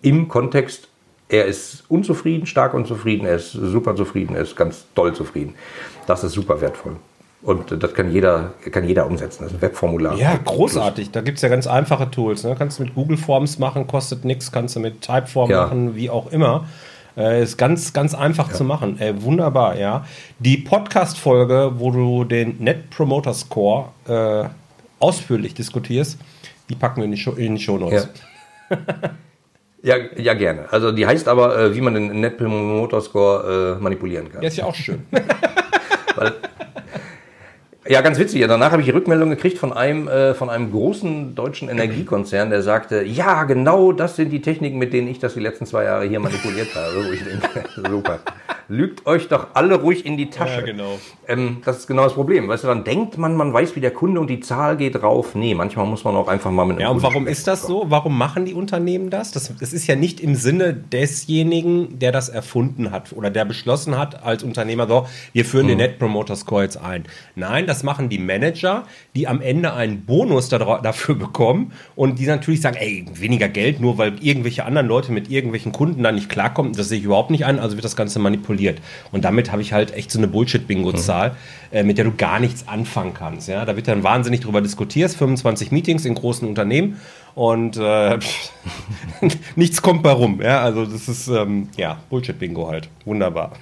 [0.02, 0.88] Im Kontext,
[1.30, 5.54] er ist unzufrieden, stark unzufrieden, er ist super zufrieden, er ist ganz doll zufrieden.
[6.06, 6.96] Das ist super wertvoll.
[7.42, 9.44] Und das kann jeder, kann jeder umsetzen.
[9.44, 10.14] Das ist ein Webformular.
[10.16, 11.10] Ja, großartig.
[11.10, 12.44] Da gibt es ja ganz einfache Tools.
[12.44, 12.54] Ne?
[12.58, 14.52] Kannst du mit Google Forms machen, kostet nichts.
[14.52, 15.62] Kannst du mit Typeform Ja.
[15.64, 16.66] machen, wie auch immer.
[17.16, 19.00] Äh, ist ganz, ganz einfach zu machen.
[19.00, 20.04] Äh, wunderbar, ja.
[20.38, 24.48] Die Podcast-Folge, wo du den Net Promoter Score äh,
[25.00, 26.18] ausführlich diskutierst,
[26.68, 28.08] die packen wir in die, Show, in die Shownotes.
[29.82, 30.70] Ja, ja, gerne.
[30.70, 34.42] Also die heißt aber, äh, wie man den Net Promoter Score äh, manipulieren kann.
[34.42, 35.06] Ja, ist ja auch schön.
[37.90, 38.46] Ja, ganz witzig.
[38.46, 42.62] Danach habe ich die Rückmeldung gekriegt von einem, äh, von einem großen deutschen Energiekonzern, der
[42.62, 46.04] sagte, ja, genau das sind die Techniken, mit denen ich das die letzten zwei Jahre
[46.04, 47.04] hier manipuliert habe.
[47.04, 48.20] Wo ich denke, super.
[48.70, 50.60] Lügt euch doch alle ruhig in die Tasche.
[50.60, 51.00] Ja, genau.
[51.26, 52.46] Ähm, das ist genau das Problem.
[52.46, 55.34] Weißt du, dann denkt man, man weiß, wie der Kunde und die Zahl geht drauf.
[55.34, 57.86] Nee, manchmal muss man auch einfach mal mit einem Ja, und warum ist das so?
[57.88, 59.32] Warum machen die Unternehmen das?
[59.32, 59.52] das?
[59.58, 64.22] Das ist ja nicht im Sinne desjenigen, der das erfunden hat oder der beschlossen hat
[64.22, 67.06] als Unternehmer, so, wir führen den Net Promoter Score jetzt ein.
[67.34, 68.84] Nein, das machen die Manager,
[69.16, 73.98] die am Ende einen Bonus dafür bekommen und die natürlich sagen, ey, weniger Geld, nur
[73.98, 77.44] weil irgendwelche anderen Leute mit irgendwelchen Kunden da nicht klarkommen, das sehe ich überhaupt nicht
[77.44, 78.59] ein, also wird das Ganze manipuliert.
[79.12, 81.36] Und damit habe ich halt echt so eine Bullshit-Bingo-Zahl,
[81.72, 83.48] äh, mit der du gar nichts anfangen kannst.
[83.48, 83.64] Ja?
[83.64, 87.00] Da wird dann wahnsinnig drüber diskutiert, 25 Meetings in großen Unternehmen
[87.34, 88.18] und äh,
[89.56, 90.40] nichts kommt bei rum.
[90.42, 90.60] Ja?
[90.62, 92.88] Also das ist, ähm, ja, Bullshit-Bingo halt.
[93.04, 93.52] Wunderbar.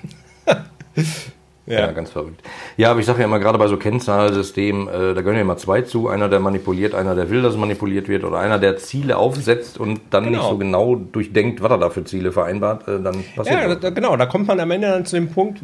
[1.71, 2.41] Ja, ganz verrückt.
[2.77, 5.57] Ja, aber ich sage ja immer, gerade bei so Kennzahlsystemen, äh, da gehören ja immer
[5.57, 6.09] zwei zu.
[6.09, 8.25] Einer, der manipuliert, einer, der will, dass manipuliert wird.
[8.25, 10.51] Oder einer, der Ziele aufsetzt und dann nicht Genau.
[10.51, 12.89] so genau durchdenkt, was er da für Ziele vereinbart.
[12.89, 15.61] Äh, dann passiert Ja, da, genau, da kommt man am Ende dann zu dem Punkt,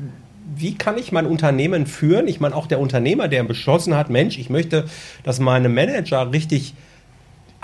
[0.56, 2.28] wie kann ich mein Unternehmen führen?
[2.28, 4.84] Ich meine, auch der Unternehmer, der beschlossen hat, Mensch, ich möchte,
[5.24, 6.74] dass meine Manager richtig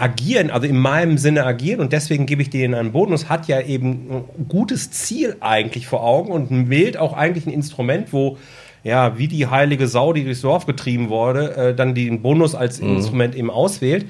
[0.01, 3.61] agieren, also in meinem Sinne agieren und deswegen gebe ich denen einen Bonus, hat ja
[3.61, 8.39] eben ein gutes Ziel eigentlich vor Augen und wählt auch eigentlich ein Instrument, wo
[8.83, 12.79] ja, wie die heilige Sau, die durchs Dorf getrieben wurde, äh, dann den Bonus als
[12.79, 14.07] Instrument eben auswählt.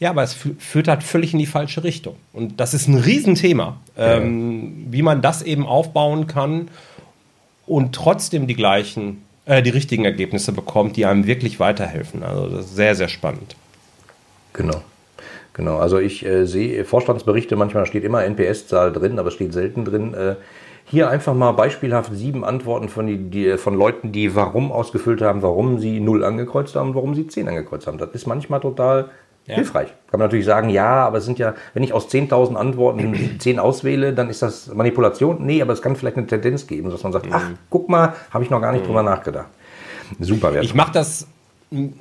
[0.00, 2.16] Ja, aber es fü- führt halt völlig in die falsche Richtung.
[2.32, 6.68] Und das ist ein Riesenthema, ähm, wie man das eben aufbauen kann
[7.66, 12.22] und trotzdem die gleichen, äh, die richtigen Ergebnisse bekommt, die einem wirklich weiterhelfen.
[12.22, 13.56] Also das ist sehr, sehr spannend.
[14.54, 14.80] Genau.
[15.58, 19.84] Genau, also ich äh, sehe Vorstandsberichte, manchmal steht immer NPS-Zahl drin, aber es steht selten
[19.84, 20.14] drin.
[20.14, 20.36] Äh,
[20.84, 25.42] hier einfach mal beispielhaft sieben Antworten von, die, die, von Leuten, die warum ausgefüllt haben,
[25.42, 27.98] warum sie null angekreuzt haben, warum sie zehn angekreuzt haben.
[27.98, 29.10] Das ist manchmal total
[29.46, 29.56] Ja.
[29.56, 29.88] hilfreich.
[30.10, 33.58] Kann man natürlich sagen, ja, aber es sind ja, wenn ich aus 10.000 Antworten 10
[33.58, 35.44] auswähle, dann ist das Manipulation.
[35.44, 38.44] Nee, aber es kann vielleicht eine Tendenz geben, dass man sagt, ach, guck mal, habe
[38.44, 39.48] ich noch gar nicht drüber nachgedacht.
[40.20, 40.64] Super wert.
[40.64, 41.26] Ich mache das,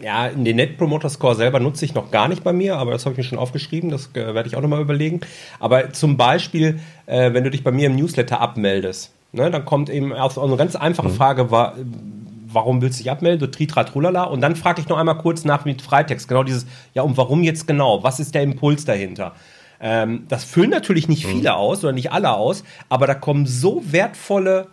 [0.02, 2.92] ja, in den Net Promoter Score selber nutze ich noch gar nicht bei mir, aber
[2.92, 5.22] das habe ich mir schon aufgeschrieben, das äh, werde ich auch nochmal überlegen.
[5.60, 9.90] Aber zum Beispiel, äh, wenn du dich bei mir im Newsletter abmeldest, ne, dann kommt
[9.90, 11.74] eben auf eine ganz einfache Frage, wa
[12.50, 15.44] warum willst du dich abmelden, so tritra trulala, und dann frage ich noch einmal kurz
[15.44, 19.36] nach mit Freitext, genau dieses, ja, und warum jetzt genau, was ist der Impuls dahinter?
[19.82, 23.84] Ähm, das füllen natürlich nicht viele aus oder nicht alle aus, aber da kommen so
[23.86, 24.70] wertvolle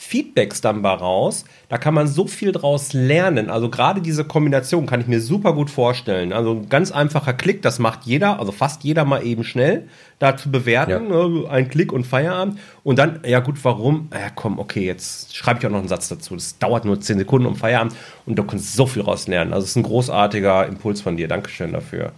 [0.00, 1.44] Feedbacks dann bei raus.
[1.68, 3.50] Da kann man so viel draus lernen.
[3.50, 6.32] Also gerade diese Kombination kann ich mir super gut vorstellen.
[6.32, 9.88] Also ein ganz einfacher Klick, das macht jeder, also fast jeder mal eben schnell,
[10.20, 11.08] da zu bewerten.
[11.08, 12.60] ne, Ein Klick und Feierabend.
[12.84, 14.08] Und dann, ja gut, warum?
[14.12, 16.36] Ja komm, okay, jetzt schreibe ich auch noch einen Satz dazu.
[16.36, 19.52] Das dauert nur 10 Sekunden um Feierabend und du kannst so viel raus lernen.
[19.52, 21.26] Also es ist ein großartiger Impuls von dir.
[21.26, 22.12] Dankeschön dafür.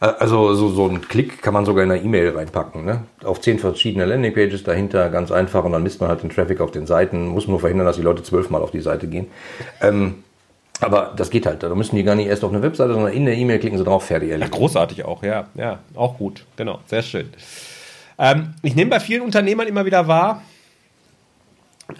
[0.00, 2.86] Also so, so ein Klick kann man sogar in eine E-Mail reinpacken.
[2.86, 3.04] Ne?
[3.22, 5.62] Auf zehn verschiedene Landingpages dahinter, ganz einfach.
[5.64, 7.28] Und dann misst man halt den Traffic auf den Seiten.
[7.28, 9.26] Muss nur verhindern, dass die Leute zwölfmal auf die Seite gehen.
[9.82, 10.24] Ähm,
[10.80, 11.62] aber das geht halt.
[11.62, 13.84] Da müssen die gar nicht erst auf eine Webseite, sondern in der E-Mail klicken sie
[13.84, 14.30] drauf, fertig.
[14.30, 15.48] Ja, großartig auch, ja.
[15.54, 16.46] Ja, auch gut.
[16.56, 17.28] Genau, sehr schön.
[18.18, 20.42] Ähm, ich nehme bei vielen Unternehmern immer wieder wahr,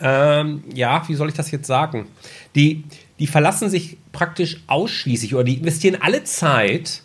[0.00, 2.06] ähm, ja, wie soll ich das jetzt sagen?
[2.54, 2.84] Die,
[3.18, 7.02] die verlassen sich praktisch ausschließlich oder die investieren alle Zeit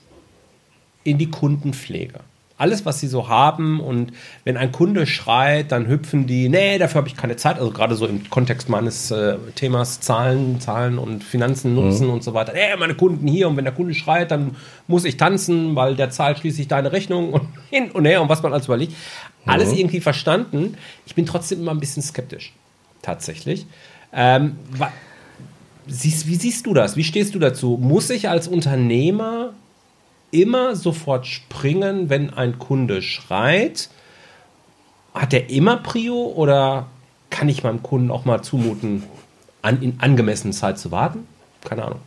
[1.05, 2.19] in die Kundenpflege.
[2.57, 4.13] Alles, was sie so haben und
[4.45, 7.57] wenn ein Kunde schreit, dann hüpfen die, nee, dafür habe ich keine Zeit.
[7.57, 12.33] Also gerade so im Kontext meines äh, Themas Zahlen, Zahlen und Finanzen nutzen und so
[12.33, 12.53] weiter.
[12.53, 14.55] Nee, meine Kunden hier und wenn der Kunde schreit, dann
[14.87, 18.41] muss ich tanzen, weil der zahlt schließlich deine Rechnung und hin und her und was
[18.41, 18.93] man alles überlegt.
[19.45, 20.75] Alles irgendwie verstanden.
[21.05, 22.53] Ich bin trotzdem immer ein bisschen skeptisch.
[23.01, 23.67] Tatsächlich.
[24.11, 24.55] Ähm,
[25.87, 26.95] wie siehst du das?
[26.95, 27.77] Wie stehst du dazu?
[27.79, 29.53] Muss ich als Unternehmer
[30.35, 33.89] immer sofort springen, wenn ein Kunde schreit?
[35.13, 36.87] Hat er immer Prio oder
[37.29, 39.03] kann ich meinem Kunden auch mal zumuten,
[39.61, 41.27] an, in angemessener Zeit zu warten?
[41.63, 41.99] Keine Ahnung.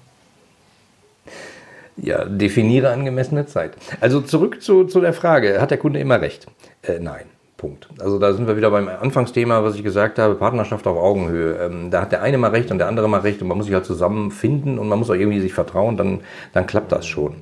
[1.97, 3.73] Ja, definiere angemessene Zeit.
[4.01, 6.47] Also zurück zu, zu der Frage, hat der Kunde immer recht?
[6.83, 7.25] Äh, nein.
[7.59, 7.89] Punkt.
[7.99, 11.57] Also da sind wir wieder beim Anfangsthema, was ich gesagt habe, Partnerschaft auf Augenhöhe.
[11.57, 13.67] Ähm, da hat der eine mal recht und der andere mal recht und man muss
[13.67, 16.21] sich halt zusammenfinden und man muss auch irgendwie sich vertrauen, dann,
[16.53, 17.35] dann klappt das schon.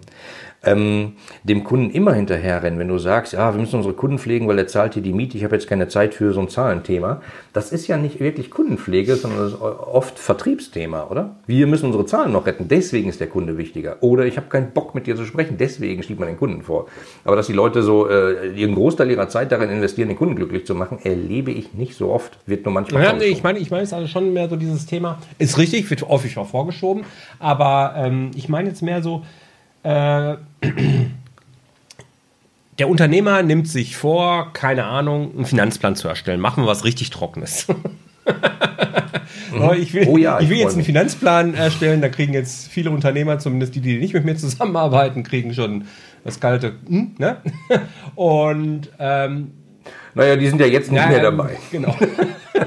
[0.67, 1.13] Ähm,
[1.45, 4.67] dem Kunden immer hinterherrennen, wenn du sagst, ja, wir müssen unsere Kunden pflegen, weil er
[4.67, 7.23] zahlt hier die Miete, ich habe jetzt keine Zeit für so ein Zahlenthema.
[7.53, 11.37] Das ist ja nicht wirklich Kundenpflege, sondern das ist oft Vertriebsthema, oder?
[11.47, 13.97] Wir müssen unsere Zahlen noch retten, deswegen ist der Kunde wichtiger.
[14.01, 16.87] Oder ich habe keinen Bock mit dir zu sprechen, deswegen schiebt man den Kunden vor.
[17.25, 20.67] Aber dass die Leute so äh, ihren Großteil ihrer Zeit darin investieren, den Kunden glücklich
[20.67, 22.39] zu machen, erlebe ich nicht so oft.
[22.47, 23.05] Wird nur manchmal.
[23.05, 25.19] Ja, nee, ich meine, ich meine es also schon mehr so dieses Thema.
[25.39, 27.05] Ist richtig, wird häufig auch vorgeschoben,
[27.39, 29.23] aber ähm, ich meine jetzt mehr so,
[29.87, 30.37] äh,
[32.79, 36.41] der Unternehmer nimmt sich vor, keine Ahnung, einen Finanzplan zu erstellen.
[36.41, 37.67] Machen wir was richtig Trockenes.
[39.79, 43.39] ich will, oh ja, ich will jetzt einen Finanzplan erstellen, da kriegen jetzt viele Unternehmer,
[43.39, 45.85] zumindest die, die nicht mit mir zusammenarbeiten, kriegen schon
[46.25, 47.37] das kalte, hm, ne?
[48.17, 49.53] Und ähm,
[50.15, 51.59] naja, die sind ja jetzt nicht ja, mehr dabei.
[51.71, 51.95] Genau.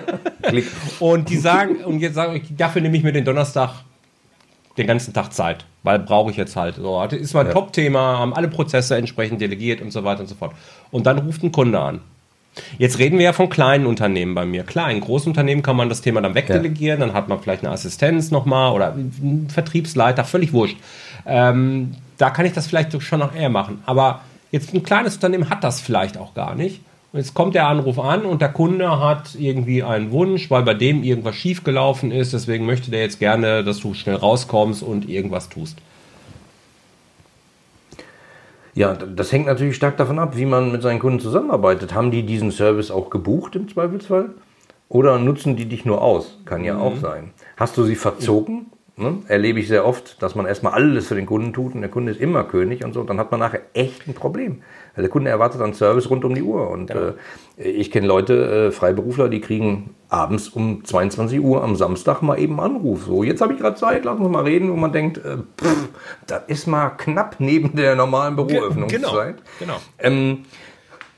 [0.99, 3.83] und die sagen, und jetzt sagen, dafür nehme ich mir den Donnerstag
[4.79, 6.75] den ganzen Tag Zeit, weil brauche ich jetzt halt.
[6.75, 7.53] So, ist mein ja.
[7.53, 10.53] Top-Thema, haben alle Prozesse entsprechend delegiert und so weiter und so fort.
[10.91, 12.01] Und dann ruft ein Kunde an.
[12.77, 14.63] Jetzt reden wir ja von kleinen Unternehmen bei mir.
[14.63, 17.05] Klar, in großen Unternehmen kann man das Thema dann wegdelegieren, ja.
[17.05, 20.77] dann hat man vielleicht eine Assistenz nochmal oder einen Vertriebsleiter, völlig wurscht.
[21.25, 23.81] Ähm, da kann ich das vielleicht schon noch eher machen.
[23.85, 26.81] Aber jetzt ein kleines Unternehmen hat das vielleicht auch gar nicht.
[27.11, 31.03] Jetzt kommt der Anruf an und der Kunde hat irgendwie einen Wunsch, weil bei dem
[31.03, 32.33] irgendwas schiefgelaufen ist.
[32.33, 35.79] Deswegen möchte der jetzt gerne, dass du schnell rauskommst und irgendwas tust.
[38.75, 41.95] Ja, das hängt natürlich stark davon ab, wie man mit seinen Kunden zusammenarbeitet.
[41.95, 44.29] Haben die diesen Service auch gebucht im Zweifelsfall?
[44.87, 46.37] Oder nutzen die dich nur aus?
[46.45, 46.81] Kann ja mhm.
[46.81, 47.31] auch sein.
[47.57, 48.67] Hast du sie verzogen?
[48.99, 49.19] Ne?
[49.29, 52.11] Erlebe ich sehr oft, dass man erstmal alles für den Kunden tut und der Kunde
[52.11, 53.03] ist immer König und so.
[53.03, 54.61] Dann hat man nachher echt ein Problem.
[54.93, 56.69] Weil der Kunde erwartet dann Service rund um die Uhr.
[56.69, 57.13] Und genau.
[57.57, 62.37] äh, ich kenne Leute, äh, Freiberufler, die kriegen abends um 22 Uhr am Samstag mal
[62.37, 63.05] eben einen Anruf.
[63.05, 65.89] So, jetzt habe ich gerade Zeit, lass uns mal reden, wo man denkt, äh, pff,
[66.27, 69.37] das ist mal knapp neben der normalen Büroöffnungszeit.
[69.59, 69.77] Genau.
[69.77, 69.79] genau.
[69.97, 70.39] Ähm,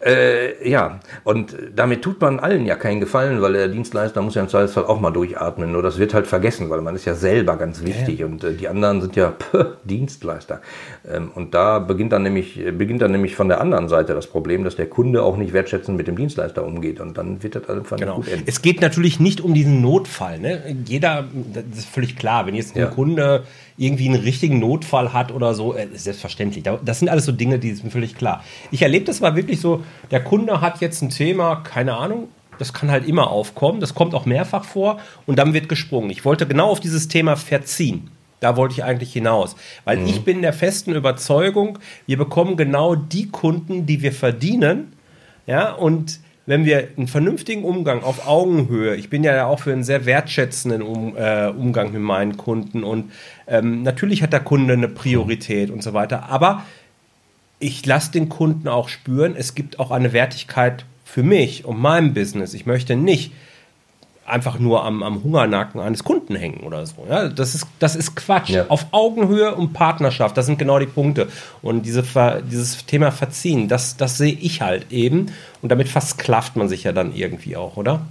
[0.04, 4.42] äh, ja, und damit tut man allen ja keinen Gefallen, weil der Dienstleister muss ja
[4.42, 5.72] im Zweifelsfall auch mal durchatmen.
[5.72, 8.26] Nur das wird halt vergessen, weil man ist ja selber ganz wichtig ja.
[8.26, 10.62] und äh, die anderen sind ja pff, Dienstleister.
[11.08, 14.64] Ähm, und da beginnt dann nämlich beginnt dann nämlich von der anderen Seite das Problem,
[14.64, 17.98] dass der Kunde auch nicht wertschätzend mit dem Dienstleister umgeht und dann wird das einfach
[17.98, 18.18] genau.
[18.18, 18.46] nicht gut enden.
[18.48, 20.40] Es geht natürlich nicht um diesen Notfall.
[20.40, 20.76] Ne?
[20.86, 22.88] Jeder, das ist völlig klar, wenn jetzt ein ja.
[22.88, 23.44] Kunde
[23.82, 26.64] irgendwie einen richtigen Notfall hat oder so, äh, selbstverständlich.
[26.86, 28.44] Das sind alles so Dinge, die sind völlig klar.
[28.70, 32.28] Ich erlebe das mal wirklich so, der Kunde hat jetzt ein Thema, keine Ahnung,
[32.60, 36.12] das kann halt immer aufkommen, das kommt auch mehrfach vor und dann wird gesprungen.
[36.12, 38.12] Ich wollte genau auf dieses Thema verziehen.
[38.40, 39.56] Da wollte ich eigentlich hinaus.
[39.84, 40.06] Weil mhm.
[40.06, 44.94] ich bin der festen Überzeugung, wir bekommen genau die Kunden, die wir verdienen.
[45.48, 49.84] Ja, und wenn wir einen vernünftigen Umgang auf Augenhöhe, ich bin ja auch für einen
[49.84, 53.12] sehr wertschätzenden um, äh, Umgang mit meinen Kunden und
[53.48, 56.66] ähm, natürlich hat der Kunde eine Priorität und so weiter, aber
[57.60, 62.14] ich lasse den Kunden auch spüren, es gibt auch eine Wertigkeit für mich und mein
[62.14, 62.54] Business.
[62.54, 63.34] Ich möchte nicht
[64.26, 67.06] einfach nur am, am Hungernacken eines Kunden hängen oder so.
[67.10, 68.50] Ja, das, ist, das ist Quatsch.
[68.50, 68.66] Ja.
[68.70, 71.28] Auf Augenhöhe und Partnerschaft, das sind genau die Punkte.
[71.62, 72.04] Und diese,
[72.50, 75.28] dieses Thema Verziehen, das, das sehe ich halt eben.
[75.62, 78.02] Und damit versklavt man sich ja dann irgendwie auch, oder?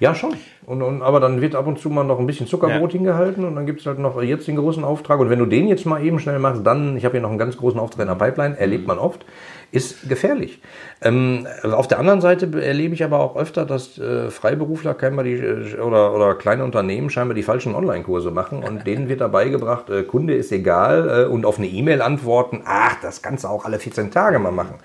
[0.00, 0.34] Ja, schon.
[0.66, 2.98] Und, und, aber dann wird ab und zu mal noch ein bisschen Zuckerbrot ja.
[2.98, 5.18] hingehalten und dann gibt es halt noch jetzt den großen Auftrag.
[5.18, 7.38] Und wenn du den jetzt mal eben schnell machst, dann, ich habe hier noch einen
[7.38, 9.24] ganz großen Auftrag in der Pipeline, erlebt man oft,
[9.70, 10.60] ist gefährlich.
[11.02, 15.34] Ähm, auf der anderen Seite erlebe ich aber auch öfter, dass äh, Freiberufler scheinbar die,
[15.34, 19.90] äh, oder, oder kleine Unternehmen scheinbar die falschen Online-Kurse machen und denen wird dabei gebracht,
[19.90, 23.64] äh, Kunde ist egal äh, und auf eine E-Mail antworten, ach, das kannst du auch
[23.66, 24.76] alle 14 Tage mal machen.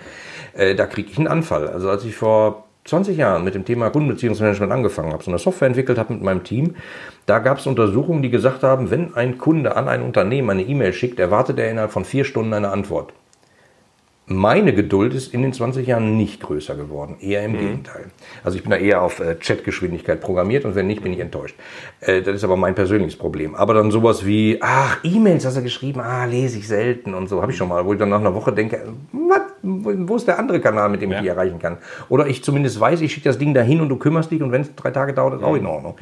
[0.54, 1.70] Äh, da kriege ich einen Anfall.
[1.70, 5.70] Also als ich vor 20 Jahren mit dem Thema Kundenbeziehungsmanagement angefangen habe, so eine Software
[5.70, 6.76] entwickelt habe mit meinem Team,
[7.26, 10.92] da gab es Untersuchungen, die gesagt haben, wenn ein Kunde an ein Unternehmen eine E-Mail
[10.92, 13.14] schickt, erwartet er innerhalb von vier Stunden eine Antwort
[14.26, 17.60] meine Geduld ist in den 20 Jahren nicht größer geworden, eher im mhm.
[17.60, 18.06] Gegenteil.
[18.44, 21.56] Also ich bin da eher auf äh, Chatgeschwindigkeit programmiert und wenn nicht, bin ich enttäuscht.
[22.00, 23.54] Äh, das ist aber mein persönliches Problem.
[23.54, 27.42] Aber dann sowas wie, ach, E-Mails hast du geschrieben, ah, lese ich selten und so,
[27.42, 30.40] habe ich schon mal, wo ich dann nach einer Woche denke, was, wo ist der
[30.40, 31.18] andere Kanal, mit dem ja.
[31.18, 31.78] ich die erreichen kann?
[32.08, 34.62] Oder ich zumindest weiß, ich schicke das Ding dahin und du kümmerst dich und wenn
[34.62, 35.96] es drei Tage dauert, ist auch in Ordnung.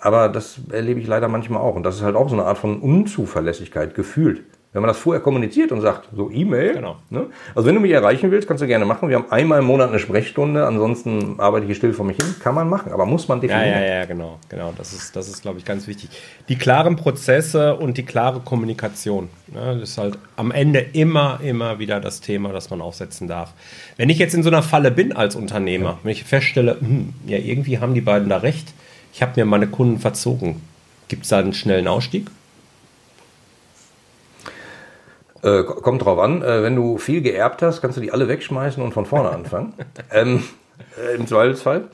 [0.00, 2.58] Aber das erlebe ich leider manchmal auch und das ist halt auch so eine Art
[2.58, 4.44] von Unzuverlässigkeit gefühlt.
[4.72, 6.74] Wenn man das vorher kommuniziert und sagt, so E-Mail.
[6.74, 6.96] Genau.
[7.08, 7.26] Ne?
[7.54, 9.08] Also wenn du mich erreichen willst, kannst du gerne machen.
[9.08, 12.34] Wir haben einmal im Monat eine Sprechstunde, ansonsten arbeite ich hier still vor mich hin.
[12.42, 13.66] Kann man machen, aber muss man definieren.
[13.66, 14.38] Ja, ja, ja, genau.
[14.50, 14.74] genau.
[14.76, 16.10] Das ist, das ist glaube ich, ganz wichtig.
[16.50, 19.30] Die klaren Prozesse und die klare Kommunikation.
[19.46, 19.78] Ne?
[19.80, 23.54] Das ist halt am Ende immer, immer wieder das Thema, das man aufsetzen darf.
[23.96, 25.98] Wenn ich jetzt in so einer Falle bin als Unternehmer, ja.
[26.02, 28.74] wenn ich feststelle, hm, ja, irgendwie haben die beiden da recht,
[29.14, 30.60] ich habe mir meine Kunden verzogen.
[31.08, 32.30] Gibt es da einen schnellen Ausstieg?
[35.42, 36.42] Äh, kommt drauf an.
[36.42, 39.74] Äh, wenn du viel geerbt hast, kannst du die alle wegschmeißen und von vorne anfangen.
[40.12, 40.42] ähm,
[40.96, 41.84] äh, Im Zweifelsfall.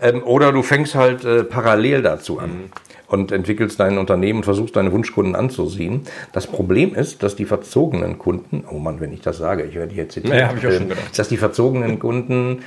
[0.00, 2.50] Ähm, oder du fängst halt äh, parallel dazu an.
[2.50, 2.70] Mhm.
[3.06, 6.02] Und entwickelst dein Unternehmen und versuchst deine Wunschkunden anzuziehen.
[6.32, 9.94] Das Problem ist, dass die verzogenen Kunden, oh Mann, wenn ich das sage, ich werde
[9.94, 11.16] hier zitieren, ja, ich auch schon gedacht.
[11.16, 12.64] dass die verzogenen Kunden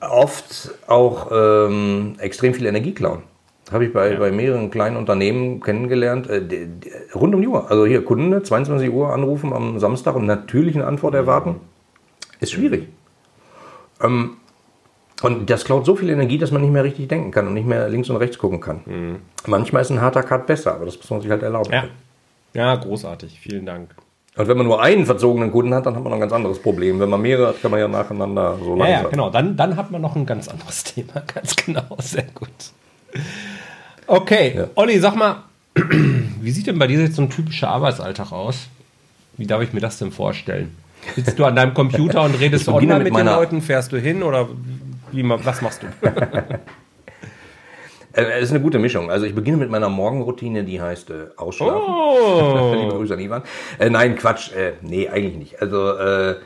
[0.00, 3.22] oft auch ähm, extrem viel Energie klauen.
[3.70, 4.18] Habe ich bei, ja.
[4.18, 6.28] bei mehreren kleinen Unternehmen kennengelernt.
[6.28, 7.70] Äh, die, die, rund um die Uhr.
[7.70, 11.56] Also hier Kunde, 22 Uhr anrufen am Samstag und natürlich eine Antwort erwarten.
[12.40, 12.88] Ist schwierig.
[14.02, 14.36] Ähm,
[15.22, 17.66] und das klaut so viel Energie, dass man nicht mehr richtig denken kann und nicht
[17.66, 18.80] mehr links und rechts gucken kann.
[18.86, 19.16] Mhm.
[19.46, 21.72] Manchmal ist ein harter Cut besser, aber das muss man sich halt erlauben.
[21.72, 21.84] Ja,
[22.54, 23.38] ja großartig.
[23.40, 23.94] Vielen Dank.
[24.36, 27.00] Und wenn man nur einen verzogenen Kunden hat, dann hat man ein ganz anderes Problem.
[27.00, 28.86] Wenn man mehrere hat, kann man ja nacheinander so langsam.
[28.86, 29.30] Ja, ja, genau.
[29.30, 31.24] Dann, dann hat man noch ein ganz anderes Thema.
[31.34, 31.96] Ganz genau.
[31.98, 32.48] Sehr gut.
[34.08, 34.68] Okay, ja.
[34.74, 35.44] Olli, sag mal,
[35.74, 38.68] wie sieht denn bei dir jetzt so ein typischer Arbeitsalltag aus?
[39.36, 40.74] Wie darf ich mir das denn vorstellen?
[41.14, 43.62] Sitzt du an deinem Computer und redest online mit, mit den Leuten?
[43.62, 44.48] Fährst du hin oder
[45.12, 45.86] wie, was machst du?
[48.14, 49.10] Äh, es ist eine gute Mischung.
[49.10, 51.82] Also ich beginne mit meiner Morgenroutine, die heißt äh, Ausschlafen.
[51.86, 52.74] Oh.
[52.80, 53.42] Liebe Grüße an Ivan.
[53.78, 54.50] Äh, nein, Quatsch.
[54.52, 55.62] Äh, nee, eigentlich nicht.
[55.62, 56.36] Also äh,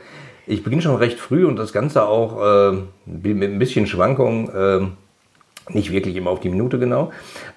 [0.45, 4.51] ich beginne schon recht früh und das Ganze auch äh, mit ein bisschen Schwankung.
[5.69, 7.11] Nicht wirklich immer auf die Minute genau,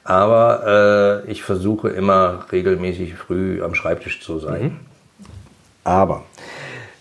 [0.05, 4.63] aber äh, ich versuche immer regelmäßig früh am Schreibtisch zu sein.
[4.63, 4.77] Mhm.
[5.83, 6.23] Aber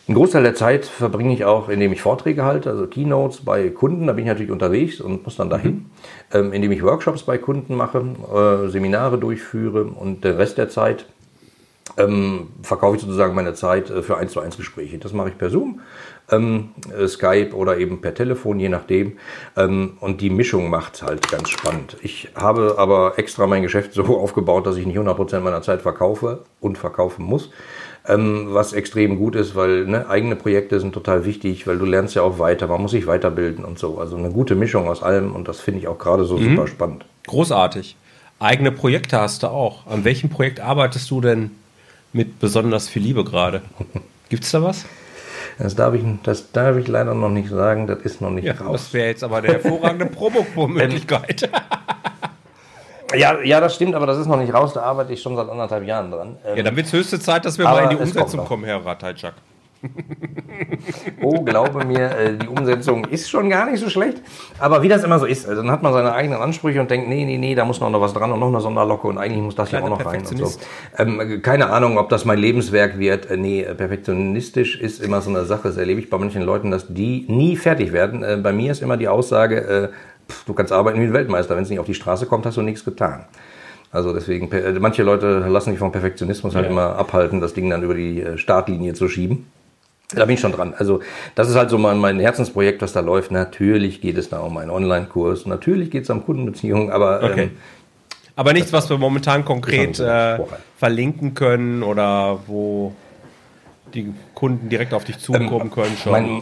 [0.07, 4.05] ein Großteil der Zeit verbringe ich auch, indem ich Vorträge halte, also Keynotes bei Kunden.
[4.05, 5.71] Da bin ich natürlich unterwegs und muss dann dahin.
[5.71, 5.85] Mhm.
[6.33, 11.07] Ähm, indem ich Workshops bei Kunden mache, äh, Seminare durchführe und den Rest der Zeit
[11.97, 14.97] ähm, verkaufe ich sozusagen meine Zeit äh, für 1 zu 1 Gespräche.
[14.97, 15.81] Das mache ich per Zoom,
[16.31, 19.17] ähm, äh, Skype oder eben per Telefon, je nachdem.
[19.55, 21.97] Ähm, und die Mischung macht halt ganz spannend.
[22.01, 26.39] Ich habe aber extra mein Geschäft so aufgebaut, dass ich nicht 100% meiner Zeit verkaufe
[26.59, 27.51] und verkaufen muss
[28.07, 32.15] ähm, was extrem gut ist, weil ne, eigene Projekte sind total wichtig, weil du lernst
[32.15, 33.99] ja auch weiter, man muss sich weiterbilden und so.
[33.99, 36.51] Also eine gute Mischung aus allem und das finde ich auch gerade so mhm.
[36.51, 37.05] super spannend.
[37.27, 37.95] Großartig.
[38.39, 39.87] Eigene Projekte hast du auch.
[39.87, 41.51] An welchem Projekt arbeitest du denn
[42.13, 43.61] mit besonders viel Liebe gerade?
[44.29, 44.85] Gibt es da was?
[45.57, 48.53] Das darf, ich, das darf ich leider noch nicht sagen, das ist noch nicht ja,
[48.53, 48.83] raus.
[48.83, 51.49] Das wäre jetzt aber eine hervorragende Promo-Möglichkeit.
[53.15, 54.73] Ja, ja, das stimmt, aber das ist noch nicht raus.
[54.73, 56.37] Da arbeite ich schon seit anderthalb Jahren dran.
[56.55, 59.35] ja, dann wird es höchste Zeit, dass wir mal in die Umsetzung kommen, Herr Ratajczak.
[61.21, 64.21] oh, glaube mir, äh, die Umsetzung ist schon gar nicht so schlecht.
[64.59, 67.07] Aber wie das immer so ist, also dann hat man seine eigenen Ansprüche und denkt,
[67.07, 69.55] nee, nee, nee, da muss noch was dran und noch eine Sonderlocke und eigentlich muss
[69.55, 70.51] das hier auch noch rein und so.
[70.97, 73.29] Ähm, keine Ahnung, ob das mein Lebenswerk wird.
[73.29, 75.67] Äh, nee, perfektionistisch ist immer so eine Sache.
[75.67, 78.23] Das erlebe ich bei manchen Leuten, dass die nie fertig werden.
[78.23, 79.89] Äh, bei mir ist immer die Aussage, äh,
[80.45, 81.55] du kannst arbeiten wie ein Weltmeister.
[81.55, 83.25] Wenn es nicht auf die Straße kommt, hast du nichts getan.
[83.91, 84.49] Also deswegen,
[84.81, 88.37] manche Leute lassen sich vom Perfektionismus halt immer abhalten, das Ding dann über die äh,
[88.37, 89.47] Startlinie zu schieben.
[90.13, 90.73] Da bin ich schon dran.
[90.77, 90.99] Also
[91.33, 93.31] das ist halt so mein, mein Herzensprojekt, was da läuft.
[93.31, 97.43] Natürlich geht es da um einen Online-Kurs, natürlich geht es um Kundenbeziehungen, aber okay.
[97.43, 97.51] ähm,
[98.35, 100.37] aber nichts, was wir momentan konkret äh,
[100.77, 102.93] verlinken können oder wo
[103.93, 106.11] die Kunden direkt auf dich zukommen ähm, können schon.
[106.11, 106.41] Mein,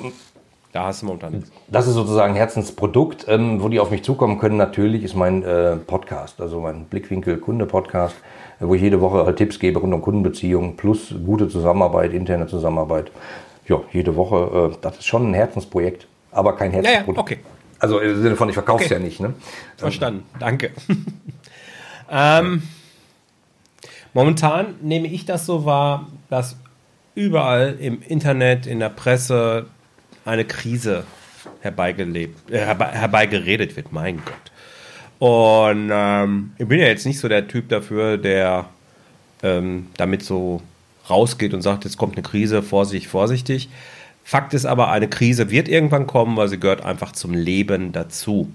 [0.71, 1.51] da hast du momentan nichts.
[1.67, 3.25] Das ist sozusagen Herzensprodukt.
[3.27, 7.37] Ähm, wo die auf mich zukommen können, natürlich ist mein äh, Podcast, also mein Blickwinkel
[7.37, 8.15] Kunde Podcast,
[8.59, 12.47] äh, wo ich jede Woche halt Tipps gebe rund um Kundenbeziehungen plus gute Zusammenarbeit, interne
[12.47, 13.11] Zusammenarbeit.
[13.67, 14.71] Ja, jede Woche.
[14.73, 17.29] Äh, das ist schon ein Herzensprojekt, aber kein Herzensprodukt.
[17.29, 17.49] Ja, ja, okay.
[17.79, 18.99] Also im Sinne von, ich verkaufe es okay.
[18.99, 19.19] ja nicht.
[19.19, 19.33] Ne?
[19.77, 20.71] Verstanden, danke.
[22.09, 22.63] ähm,
[24.13, 26.55] momentan nehme ich das so wahr, dass
[27.15, 29.65] überall im Internet, in der Presse,
[30.25, 31.03] eine Krise
[31.61, 34.53] herbeigelebt, äh, herbe, herbeigeredet wird, mein Gott.
[35.19, 38.65] Und ähm, ich bin ja jetzt nicht so der Typ dafür, der
[39.41, 40.61] ähm, damit so
[41.09, 43.69] rausgeht und sagt, jetzt kommt eine Krise, vorsichtig, vorsichtig.
[44.23, 48.49] Fakt ist aber, eine Krise wird irgendwann kommen, weil sie gehört einfach zum Leben dazu.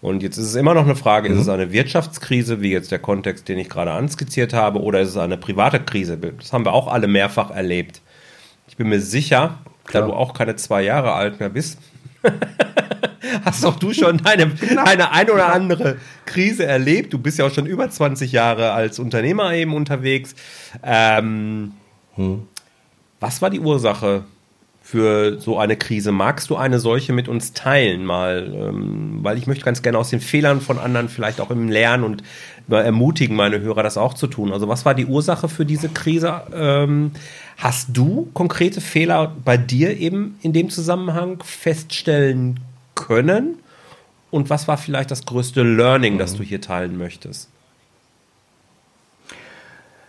[0.00, 1.36] Und jetzt ist es immer noch eine Frage, mhm.
[1.36, 5.10] ist es eine Wirtschaftskrise, wie jetzt der Kontext, den ich gerade anskizziert habe, oder ist
[5.10, 6.18] es eine private Krise?
[6.18, 8.02] Das haben wir auch alle mehrfach erlebt.
[8.66, 10.02] Ich bin mir sicher, Klar.
[10.02, 11.78] da du auch keine zwei Jahre alt mehr bist,
[13.44, 14.82] hast auch du schon genau.
[14.84, 17.12] eine ein oder andere Krise erlebt.
[17.12, 20.34] Du bist ja auch schon über 20 Jahre als Unternehmer eben unterwegs.
[20.82, 21.74] Ähm,
[22.16, 22.46] hm.
[23.20, 24.24] Was war die Ursache
[24.82, 26.10] für so eine Krise?
[26.10, 28.52] Magst du eine solche mit uns teilen mal?
[28.52, 32.02] Ähm, weil ich möchte ganz gerne aus den Fehlern von anderen vielleicht auch im Lernen
[32.04, 32.22] und
[32.68, 34.52] ermutigen meine Hörer, das auch zu tun.
[34.52, 36.42] Also was war die Ursache für diese Krise?
[36.52, 37.12] Ähm,
[37.58, 42.60] hast du konkrete Fehler bei dir eben in dem Zusammenhang feststellen
[42.94, 43.58] können?
[44.30, 46.18] Und was war vielleicht das größte Learning, mhm.
[46.18, 47.50] das du hier teilen möchtest?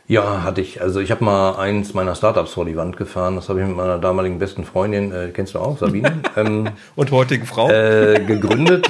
[0.08, 0.82] Ja, hatte ich.
[0.82, 3.36] Also ich habe mal eins meiner Startups vor die Wand gefahren.
[3.38, 7.12] Das habe ich mit meiner damaligen besten Freundin, äh, kennst du auch, Sabine, ähm, Und
[7.12, 7.70] heutigen Frau?
[7.70, 8.88] äh, gegründet.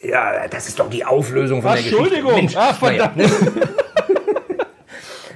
[0.00, 1.98] ja, das ist doch die Auflösung von der Geschichte.
[1.98, 2.34] Entschuldigung.
[2.34, 3.16] Mensch, Ah, verdammt.
[3.18, 3.30] naja.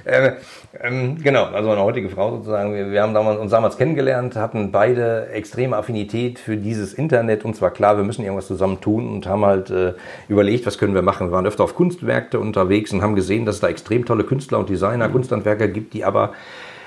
[0.07, 0.33] Äh,
[0.81, 2.73] ähm, genau, also eine heutige Frau sozusagen.
[2.73, 7.45] Wir, wir haben damals, uns damals kennengelernt, hatten beide extreme Affinität für dieses Internet.
[7.45, 9.93] Und zwar klar, wir müssen irgendwas zusammen tun und haben halt äh,
[10.27, 11.27] überlegt, was können wir machen.
[11.27, 14.59] Wir waren öfter auf Kunstmärkte unterwegs und haben gesehen, dass es da extrem tolle Künstler
[14.59, 16.33] und Designer, Kunsthandwerker gibt, die aber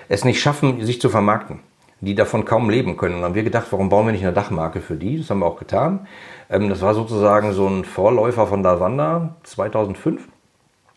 [0.08, 1.60] es nicht schaffen, sich zu vermarkten
[2.00, 3.16] die davon kaum leben können.
[3.16, 5.18] Und dann haben wir gedacht, warum bauen wir nicht eine Dachmarke für die?
[5.18, 6.06] Das haben wir auch getan.
[6.48, 10.26] Ähm, das war sozusagen so ein Vorläufer von Davanda 2005.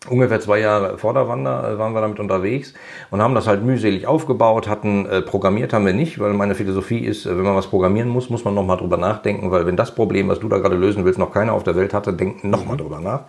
[0.08, 2.74] Ungefähr zwei Jahre vor der Wander äh, waren wir damit unterwegs
[3.10, 6.98] und haben das halt mühselig aufgebaut, hatten äh, programmiert haben wir nicht, weil meine Philosophie
[6.98, 9.94] ist, äh, wenn man was programmieren muss, muss man nochmal drüber nachdenken, weil wenn das
[9.94, 12.76] Problem, was du da gerade lösen willst, noch keiner auf der Welt hatte, denken nochmal
[12.76, 13.22] drüber nach.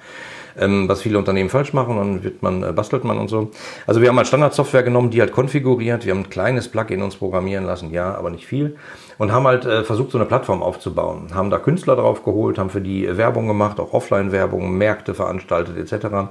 [0.57, 3.51] Ähm, was viele Unternehmen falsch machen, dann wird man, äh, bastelt man und so.
[3.87, 7.15] Also wir haben halt Standardsoftware genommen, die halt konfiguriert, wir haben ein kleines Plugin uns
[7.15, 8.75] programmieren lassen, ja, aber nicht viel
[9.17, 11.33] und haben halt äh, versucht, so eine Plattform aufzubauen.
[11.33, 16.29] Haben da Künstler drauf geholt, haben für die Werbung gemacht, auch Offline-Werbung, Märkte veranstaltet etc.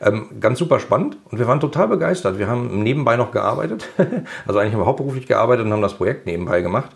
[0.00, 2.38] Ähm, ganz super spannend und wir waren total begeistert.
[2.38, 3.88] Wir haben nebenbei noch gearbeitet,
[4.46, 6.90] also eigentlich haben wir hauptberuflich gearbeitet und haben das Projekt nebenbei gemacht.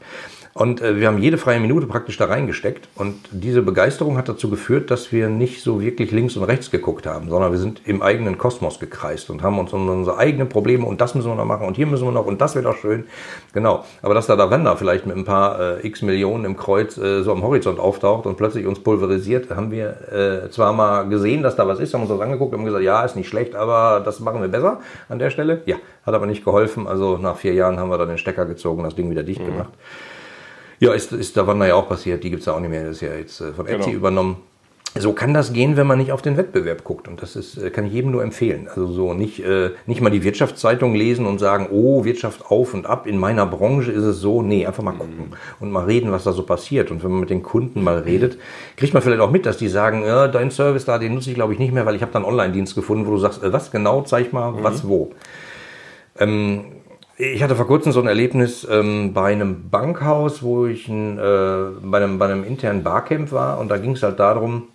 [0.55, 2.89] Und äh, wir haben jede freie Minute praktisch da reingesteckt.
[2.97, 7.07] Und diese Begeisterung hat dazu geführt, dass wir nicht so wirklich links und rechts geguckt
[7.07, 10.85] haben, sondern wir sind im eigenen Kosmos gekreist und haben uns um unsere eigenen Probleme
[10.85, 12.77] und das müssen wir noch machen und hier müssen wir noch und das wird auch
[12.77, 13.05] schön.
[13.55, 13.85] Genau.
[14.03, 17.23] Aber dass da der Wender vielleicht mit ein paar äh, x Millionen im Kreuz äh,
[17.23, 21.57] so am Horizont auftaucht und plötzlich uns pulverisiert, haben wir äh, zwar mal gesehen, dass
[21.57, 24.01] da was ist, haben uns das angeguckt und haben gesagt, ja, ist nicht schlecht, aber
[24.05, 25.63] das machen wir besser an der Stelle.
[25.67, 26.87] Ja, hat aber nicht geholfen.
[26.87, 29.73] Also nach vier Jahren haben wir dann den Stecker gezogen, das Ding wieder dicht gemacht.
[30.79, 32.23] Ja, ist, ist der Wander ja auch passiert.
[32.25, 32.83] Die gibt's ja auch nicht mehr.
[32.85, 33.97] Das ist ja jetzt äh, von Etsy Genau.
[33.99, 34.37] übernommen.
[34.95, 37.09] So kann das gehen, wenn man nicht auf den Wettbewerb guckt.
[37.09, 38.69] Und das ist, äh, kann ich jedem nur empfehlen.
[38.69, 42.85] Also so nicht, äh, nicht mal die Wirtschaftszeitung lesen und sagen, oh, Wirtschaft auf und
[42.85, 44.43] ab, in meiner Branche ist es so.
[44.43, 46.91] Nee, einfach mal gucken und mal reden, was da so passiert.
[46.91, 48.37] Und wenn man mit den Kunden mal redet,
[48.77, 51.37] kriegt man vielleicht auch mit, dass die sagen, ja, dein Service da, den nutze ich
[51.37, 53.51] glaube ich nicht mehr, weil ich habe da einen Online-Dienst gefunden, wo du sagst, äh,
[53.51, 55.13] was genau, zeig mal, was wo.
[56.19, 56.65] Ähm,
[57.17, 61.23] ich hatte vor kurzem so ein Erlebnis ähm, bei einem Bankhaus, wo ich ein, äh,
[61.83, 64.69] bei, einem, bei einem internen Barcamp war und da ging es halt darum,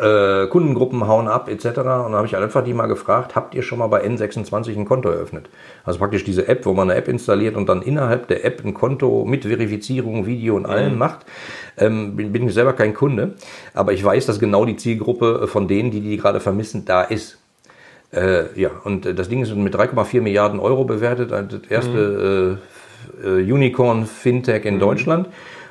[0.00, 1.66] äh, Kundengruppen hauen ab etc.
[1.66, 4.76] Und da habe ich halt einfach die mal gefragt, habt ihr schon mal bei N26
[4.76, 5.48] ein Konto eröffnet?
[5.84, 8.74] Also praktisch diese App, wo man eine App installiert und dann innerhalb der App ein
[8.74, 11.26] Konto mit Verifizierung, Video und allem macht.
[11.78, 13.34] Ähm, bin, bin ich selber kein Kunde,
[13.74, 17.38] aber ich weiß, dass genau die Zielgruppe von denen, die die gerade vermissen, da ist.
[18.12, 22.58] Äh, ja, und das Ding ist mit 3,4 Milliarden Euro bewertet, äh, das erste
[23.22, 25.28] äh, äh, Unicorn-Fintech in Deutschland.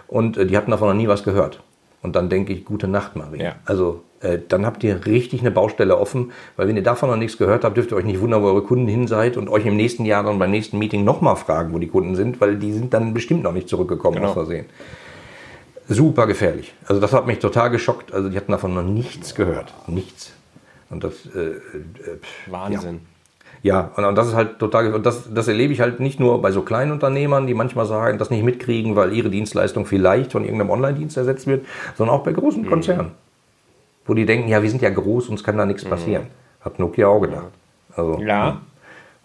[0.08, 1.62] Und äh, die hatten davon noch nie was gehört.
[2.02, 3.42] Und dann denke ich, gute Nacht, Marie.
[3.42, 3.56] Ja.
[3.66, 4.04] Also
[4.50, 7.78] dann habt ihr richtig eine Baustelle offen, weil wenn ihr davon noch nichts gehört habt,
[7.78, 10.24] dürft ihr euch nicht wundern, wo eure Kunden hin seid und euch im nächsten Jahr
[10.24, 13.44] dann beim nächsten Meeting nochmal fragen, wo die Kunden sind, weil die sind dann bestimmt
[13.44, 14.30] noch nicht zurückgekommen Genau.
[14.30, 14.66] aus Versehen.
[15.88, 16.74] Super gefährlich.
[16.88, 18.12] Also das hat mich total geschockt.
[18.14, 19.74] Also die hatten davon noch nichts gehört.
[19.88, 20.34] Nichts.
[20.90, 21.60] Und das, äh, äh,
[22.48, 23.02] Wahnsinn.
[23.62, 26.42] ja, und, und das ist halt total, und das, das erlebe ich halt nicht nur
[26.42, 30.44] bei so kleinen Unternehmern, die manchmal sagen, das nicht mitkriegen, weil ihre Dienstleistung vielleicht von
[30.44, 33.12] irgendeinem Online-Dienst ersetzt wird, sondern auch bei großen Konzernen.
[34.06, 36.28] Wo die denken, ja, wir sind ja groß, uns kann da nichts passieren.
[36.62, 37.52] Hat Nokia auch gedacht.
[37.96, 38.62] Also, Ja,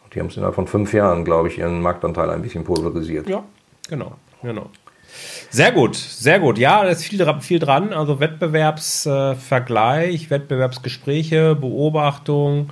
[0.05, 3.29] Und die haben es innerhalb von fünf Jahren, glaube ich, ihren Marktanteil ein bisschen pulverisiert.
[3.29, 3.43] ja,
[3.89, 4.13] genau,
[4.43, 4.67] genau.
[5.51, 6.57] Sehr gut, sehr gut.
[6.59, 7.93] Ja, da ist viel, viel dran.
[7.93, 12.71] Also Wettbewerbsvergleich, äh, Wettbewerbsgespräche, Beobachtung.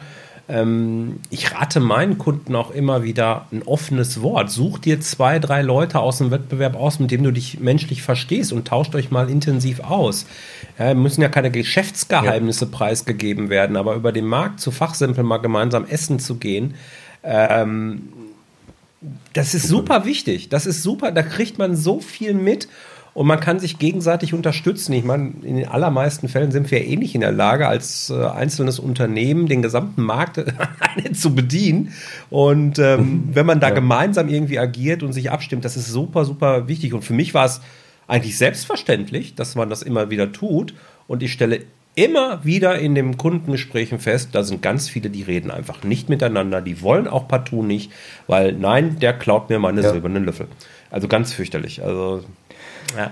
[0.49, 4.51] Ähm, ich rate meinen Kunden auch immer wieder ein offenes Wort.
[4.51, 8.53] Such dir zwei, drei Leute aus dem Wettbewerb aus, mit dem du dich menschlich verstehst
[8.53, 10.27] und tauscht euch mal intensiv aus.
[10.79, 15.85] Ja, müssen ja keine Geschäftsgeheimnisse preisgegeben werden, aber über den Markt zu Fachsimpeln mal gemeinsam
[15.85, 16.75] essen zu gehen,
[19.33, 20.49] das ist super wichtig.
[20.49, 21.13] Das ist super.
[21.13, 22.69] Da kriegt man so viel mit
[23.19, 24.93] und man kann sich gegenseitig unterstützen.
[24.93, 28.25] Ich meine, in den allermeisten Fällen sind wir eh nicht in der Lage, als äh,
[28.25, 30.41] einzelnes Unternehmen den gesamten Markt
[31.15, 31.93] zu bedienen.
[32.31, 36.69] Und ähm, wenn man da gemeinsam irgendwie agiert und sich abstimmt, das ist super, super
[36.69, 36.95] wichtig.
[36.95, 37.61] Und für mich war es
[38.07, 40.75] eigentlich selbstverständlich, dass man das immer wieder tut.
[41.09, 41.63] Und ich stelle
[41.97, 46.61] immer wieder in den Kundengesprächen fest, da sind ganz viele, die reden einfach nicht miteinander,
[46.61, 47.91] die wollen auch partout nicht,
[48.29, 49.91] weil nein, der klaut mir meine Ja.
[49.91, 50.47] silbernen Löffel.
[50.89, 51.83] Also ganz fürchterlich.
[51.83, 52.23] Also
[52.97, 53.11] ja.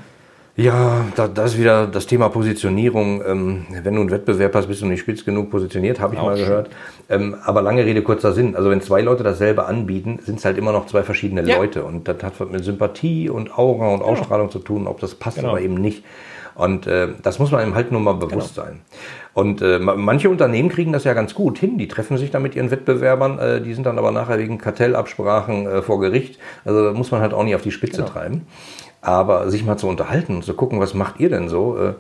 [0.59, 3.23] Ja, da, das ist wieder das Thema Positionierung.
[3.27, 6.25] Ähm, wenn du einen Wettbewerb hast, bist du nicht spitz genug positioniert, habe ich Auch
[6.29, 6.71] mal gehört.
[7.11, 8.57] Ähm, aber lange Rede, kurzer Sinn.
[8.57, 11.59] Also wenn zwei Leute dasselbe anbieten, sind es halt immer noch zwei verschiedene Ja.
[11.59, 11.85] Leute.
[11.85, 15.37] Und das hat was mit Sympathie und Aura und Ausstrahlung zu tun, ob das passt
[15.37, 15.51] Genau.
[15.51, 16.03] aber eben nicht.
[16.57, 18.67] Und äh, das muss man eben halt nur mal bewusst Genau.
[18.67, 18.81] sein.
[19.35, 21.77] Und äh, ma- manche Unternehmen kriegen das ja ganz gut hin.
[21.77, 25.67] Die treffen sich dann mit ihren Wettbewerbern, äh, die sind dann aber nachher wegen Kartellabsprachen
[25.67, 26.39] äh, vor Gericht.
[26.65, 28.09] Also muss man halt auch nicht auf die Spitze Genau.
[28.13, 28.47] treiben.
[29.03, 31.93] Aber sich mal zu unterhalten und zu gucken, was macht ihr denn so, äh,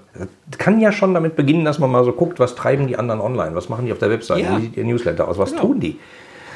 [0.56, 3.54] kann ja schon damit beginnen, dass man mal so guckt, was treiben die anderen online,
[3.54, 4.56] was machen die auf der Webseite, Ja.
[4.56, 5.62] wie sieht ihr Newsletter aus, was Genau.
[5.66, 5.98] tun die?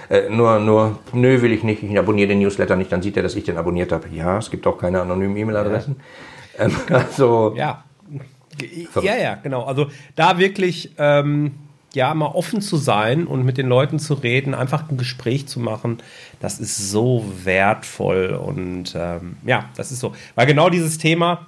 [0.08, 3.22] Äh, nur, nur, nö, will ich nicht, ich abonniere den Newsletter nicht, dann sieht er,
[3.22, 4.08] dass ich den abonniert habe.
[4.12, 5.96] Ja, es gibt auch keine anonymen E-Mail-Adressen.
[6.58, 7.84] Ähm, also, Ja.
[9.02, 9.64] Ja, ja, genau.
[9.64, 11.52] Also da wirklich ähm,
[11.94, 15.60] ja mal offen zu sein und mit den Leuten zu reden, einfach ein Gespräch zu
[15.60, 15.98] machen,
[16.40, 20.14] das ist so wertvoll und ähm, ja, das ist so.
[20.34, 21.46] Weil genau dieses Thema,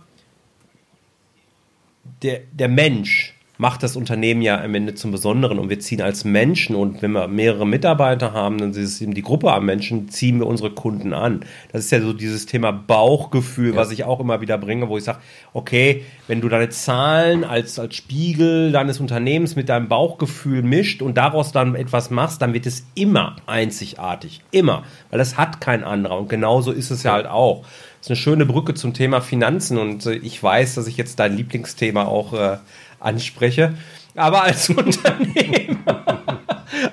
[2.22, 6.24] der, der Mensch macht das Unternehmen ja am Ende zum Besonderen und wir ziehen als
[6.24, 10.08] Menschen und wenn wir mehrere Mitarbeiter haben, dann ist es eben die Gruppe an Menschen,
[10.08, 11.44] ziehen wir unsere Kunden an.
[11.70, 15.04] Das ist ja so dieses Thema Bauchgefühl, was ich auch immer wieder bringe, wo ich
[15.04, 15.20] sage,
[15.52, 21.16] okay, wenn du deine Zahlen als, als Spiegel deines Unternehmens mit deinem Bauchgefühl mischt und
[21.16, 24.40] daraus dann etwas machst, dann wird es immer einzigartig.
[24.50, 24.82] Immer.
[25.10, 26.18] Weil das hat kein anderer.
[26.18, 27.62] Und genauso ist es ja halt auch.
[28.02, 31.20] Das ist eine schöne Brücke zum Thema Finanzen und äh, ich weiß, dass ich jetzt
[31.20, 32.56] dein Lieblingsthema auch äh,
[33.05, 33.74] anspreche.
[34.14, 36.22] Aber als Unternehmer,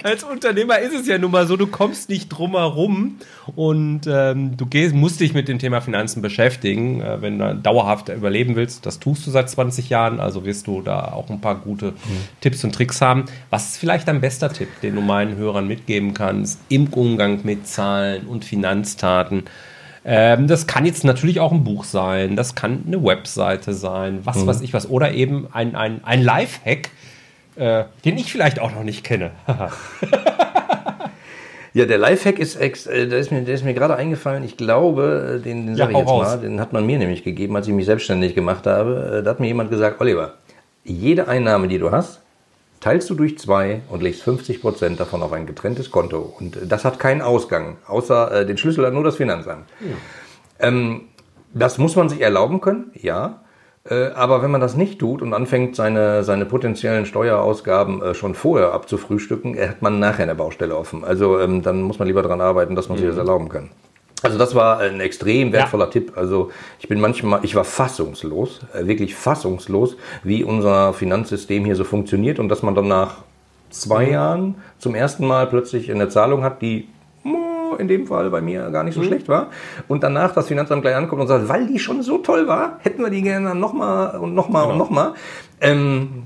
[0.03, 3.17] als Unternehmer ist es ja nun mal so, du kommst nicht drum herum
[3.55, 8.09] und ähm, du gehst, musst dich mit dem Thema Finanzen beschäftigen, äh, wenn du dauerhaft
[8.09, 8.85] überleben willst.
[8.85, 11.93] Das tust du seit 20 Jahren, also wirst du da auch ein paar gute
[12.41, 13.25] Tipps und Tricks haben.
[13.49, 17.67] Was ist vielleicht dein bester Tipp, den du meinen Hörern mitgeben kannst im Umgang mit
[17.67, 19.43] Zahlen und Finanztaten?
[20.05, 24.45] Ähm, das kann jetzt natürlich auch ein Buch sein, das kann eine Webseite sein, was
[24.47, 24.89] weiß ich was.
[24.89, 26.89] Oder eben ein, ein, ein Lifehack,
[27.57, 29.31] äh, den ich vielleicht auch noch nicht kenne.
[31.71, 34.43] Ja, der Lifehack ist, ex, äh, der ist mir, der ist mir gerade eingefallen.
[34.43, 36.27] Ich glaube, äh, den, den Ja, sage ich hau jetzt raus.
[36.27, 39.19] mal, den hat man mir nämlich gegeben, als ich mich selbstständig gemacht habe.
[39.19, 40.33] Äh, Da hat mir jemand gesagt, Oliver,
[40.83, 42.21] jede Einnahme, die du hast,
[42.79, 46.33] teilst du durch zwei und legst 50 Prozent davon auf ein getrenntes Konto.
[46.39, 49.65] Und äh, das hat keinen Ausgang, außer äh, den Schlüssel hat nur das Finanzamt.
[50.59, 51.01] Ähm,
[51.53, 53.41] das muss man sich erlauben können, ja.
[53.89, 58.35] Äh, Aber wenn man das nicht tut und anfängt, seine, seine potenziellen Steuerausgaben äh, schon
[58.35, 61.03] vorher abzufrühstücken, äh, hat man nachher eine Baustelle offen.
[61.03, 63.69] Also ähm, dann muss man lieber daran arbeiten, dass man sich das erlauben kann.
[64.21, 66.13] Also das war ein extrem wertvoller Tipp.
[66.15, 71.83] Also ich bin manchmal, ich war fassungslos, äh, wirklich fassungslos, wie unser Finanzsystem hier so
[71.83, 73.17] funktioniert und dass man dann nach
[73.69, 76.87] zwei Jahren zum ersten Mal plötzlich eine Zahlung hat, die
[77.77, 79.47] in dem Fall bei mir gar nicht so schlecht war.
[79.87, 83.01] Und danach das Finanzamt gleich ankommt und sagt, weil die schon so toll war, hätten
[83.01, 85.13] wir die gerne nochmal und nochmal und nochmal.
[85.61, 86.23] Ähm,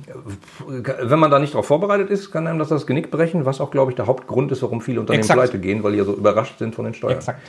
[0.67, 3.71] wenn man da nicht darauf vorbereitet ist, kann einem das das Genick brechen, was auch,
[3.71, 5.39] glaube ich, der Hauptgrund ist, warum viele Unternehmen Exakt.
[5.39, 7.17] pleite gehen, weil die ja so überrascht sind von den Steuern.
[7.17, 7.41] Exakt.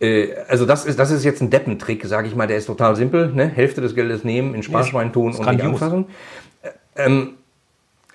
[0.00, 2.96] Äh, also das ist, das ist jetzt ein Deppentrick, sage ich mal, der ist total
[2.96, 3.32] simpel.
[3.32, 3.46] Ne?
[3.48, 6.06] Hälfte des Geldes nehmen, in Sparschwein tun und nicht anfassen.
[6.62, 6.68] Äh,
[7.06, 7.30] Ähm,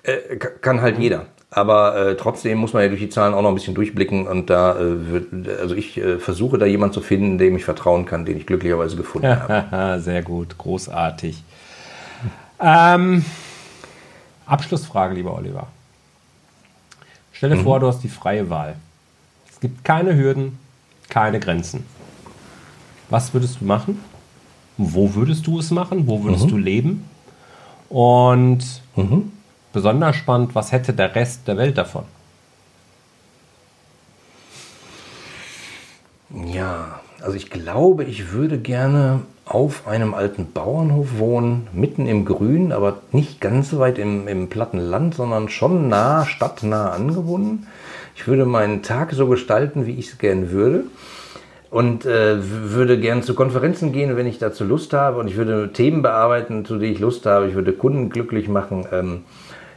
[0.02, 1.26] äh, ka- kann halt jeder.
[1.50, 4.50] Aber äh, trotzdem muss man ja durch die Zahlen auch noch ein bisschen durchblicken und
[4.50, 8.36] da äh, also ich äh, versuche da jemanden zu finden, dem ich vertrauen kann, den
[8.36, 10.00] ich glücklicherweise gefunden habe.
[10.02, 11.42] Sehr gut, großartig.
[12.60, 13.24] Ähm,
[14.46, 15.68] Abschlussfrage, lieber Oliver.
[17.32, 18.76] Stell dir vor, du hast die freie Wahl.
[19.50, 20.58] Es gibt keine Hürden,
[21.08, 21.84] keine Grenzen.
[23.08, 24.00] Was würdest du machen?
[24.76, 26.06] Wo würdest du es machen?
[26.06, 27.08] Wo würdest du leben?
[27.88, 28.82] Und
[29.72, 32.04] besonders spannend, was hätte der Rest der Welt davon?
[36.30, 42.72] Ja, also ich glaube, ich würde gerne auf einem alten Bauernhof wohnen, mitten im Grün,
[42.72, 47.68] aber nicht ganz so weit im, im platten Land, sondern schon nah, stadtnah angebunden.
[48.16, 50.84] Ich würde meinen Tag so gestalten, wie ich es gern würde.
[51.70, 55.18] Und äh, würde gern zu Konferenzen gehen, wenn ich dazu Lust habe.
[55.20, 57.46] Und ich würde Themen bearbeiten, zu denen ich Lust habe.
[57.46, 58.86] Ich würde Kunden glücklich machen.
[58.90, 59.24] Ähm,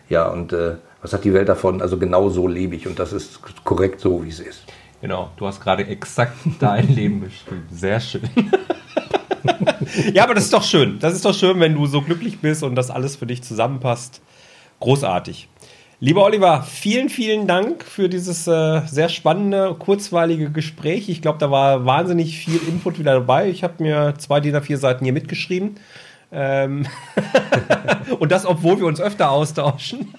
[0.08, 1.82] ja, und äh, was hat die Welt davon?
[1.82, 2.88] Also genau so lebe ich.
[2.88, 4.64] Und das ist korrekt so, wie es ist.
[5.02, 7.68] Genau, du hast gerade exakt dein Leben beschrieben.
[7.72, 8.22] Sehr schön.
[10.14, 11.00] ja, aber das ist doch schön.
[11.00, 14.22] Das ist doch schön, wenn du so glücklich bist und das alles für dich zusammenpasst.
[14.80, 15.50] Großartig.
[16.02, 21.10] Lieber Oliver, vielen, vielen Dank für dieses äh, sehr spannende, kurzweilige Gespräch.
[21.10, 23.50] Ich glaube, da war wahnsinnig viel Input wieder dabei.
[23.50, 25.76] Ich habe mir zwei DIN A4 Seiten hier mitgeschrieben.
[26.32, 26.88] Ähm
[28.20, 30.14] und das, obwohl wir uns öfter austauschen.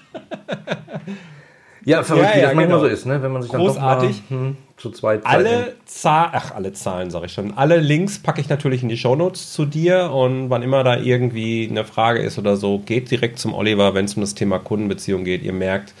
[1.83, 2.79] Ja, verrückt, Ja, wie ja, das manchmal genau.
[2.89, 3.23] so ist, ne?
[3.23, 4.21] wenn man sich dann Großartig.
[4.23, 7.57] doch mal hm, zu zweit Alle Zahlen, ach, alle Zahlen sage ich schon.
[7.57, 11.67] Alle Links packe ich natürlich in die Shownotes zu dir und wann immer da irgendwie
[11.69, 15.23] eine Frage ist oder so, geht direkt zum Oliver, wenn es um das Thema Kundenbeziehung
[15.23, 15.43] geht.
[15.43, 15.93] Ihr merkt,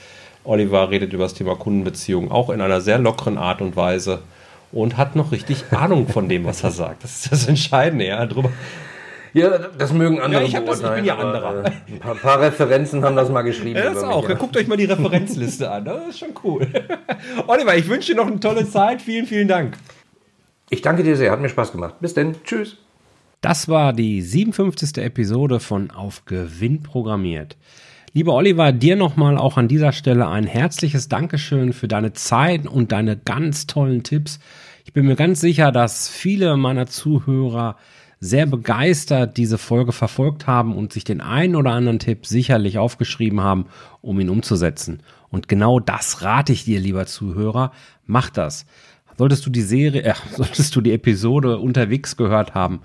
[0.43, 4.19] Oliver redet über das Thema Kundenbeziehung auch in einer sehr lockeren Art und Weise
[4.71, 7.03] und hat noch richtig Ahnung von dem, was er sagt.
[7.03, 8.25] Das ist das Entscheidende, ja.
[8.25, 8.51] Drüber,
[9.33, 11.65] Ja, das mögen andere Ja, ich das- ich bin ja anderer.
[11.65, 13.77] äh, Ein paar, paar Referenzen haben das mal geschrieben.
[13.79, 14.21] Ja, das auch.
[14.23, 14.35] mich, ja.
[14.35, 15.85] Guckt euch mal die Referenzliste an.
[15.85, 16.67] Das ist schon cool.
[17.47, 19.01] Oliver, ich wünsche dir noch eine tolle Zeit.
[19.01, 19.77] Vielen, vielen Dank.
[20.69, 21.95] Ich danke dir sehr, hat mir Spaß gemacht.
[22.01, 22.77] Bis denn, tschüss.
[23.41, 24.97] Das war die 57.
[25.03, 27.57] Episode von Auf Gewinn programmiert.
[28.13, 32.91] Lieber Oliver, dir nochmal auch an dieser Stelle ein herzliches Dankeschön für deine Zeit und
[32.91, 34.39] deine ganz tollen Tipps.
[34.83, 37.77] Ich bin mir ganz sicher, dass viele meiner Zuhörer
[38.23, 43.41] sehr begeistert diese Folge verfolgt haben und sich den einen oder anderen Tipp sicherlich aufgeschrieben
[43.41, 43.65] haben,
[44.01, 45.01] um ihn umzusetzen.
[45.29, 47.71] Und genau das rate ich dir, lieber Zuhörer.
[48.05, 48.67] Mach das.
[49.17, 52.81] Solltest du die Serie, äh, solltest du die Episode unterwegs gehört haben,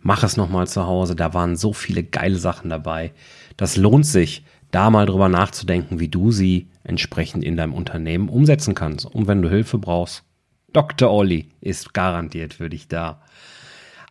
[0.00, 1.14] mach es nochmal zu Hause.
[1.14, 3.12] Da waren so viele geile Sachen dabei.
[3.56, 8.74] Das lohnt sich, da mal drüber nachzudenken, wie du sie entsprechend in deinem Unternehmen umsetzen
[8.74, 9.06] kannst.
[9.06, 10.24] Und wenn du Hilfe brauchst,
[10.72, 11.08] Dr.
[11.08, 13.22] Olli ist garantiert für dich da.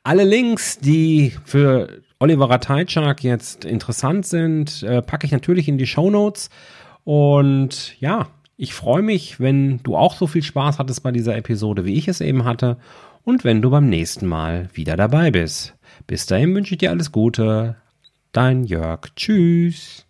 [0.05, 5.87] Alle Links, die für Oliver Ratajczak jetzt interessant sind, äh, packe ich natürlich in die
[5.87, 6.51] Show Notes.
[7.05, 11.85] Und ja, ich freue mich, wenn du auch so viel Spaß hattest bei dieser Episode,
[11.85, 12.77] wie ich es eben hatte.
[13.23, 15.73] Und wenn du beim nächsten Mal wieder dabei bist.
[16.05, 17.75] Bis dahin wünsche ich dir alles Gute.
[18.31, 19.07] Dein Jörg.
[19.15, 20.05] Tschüss.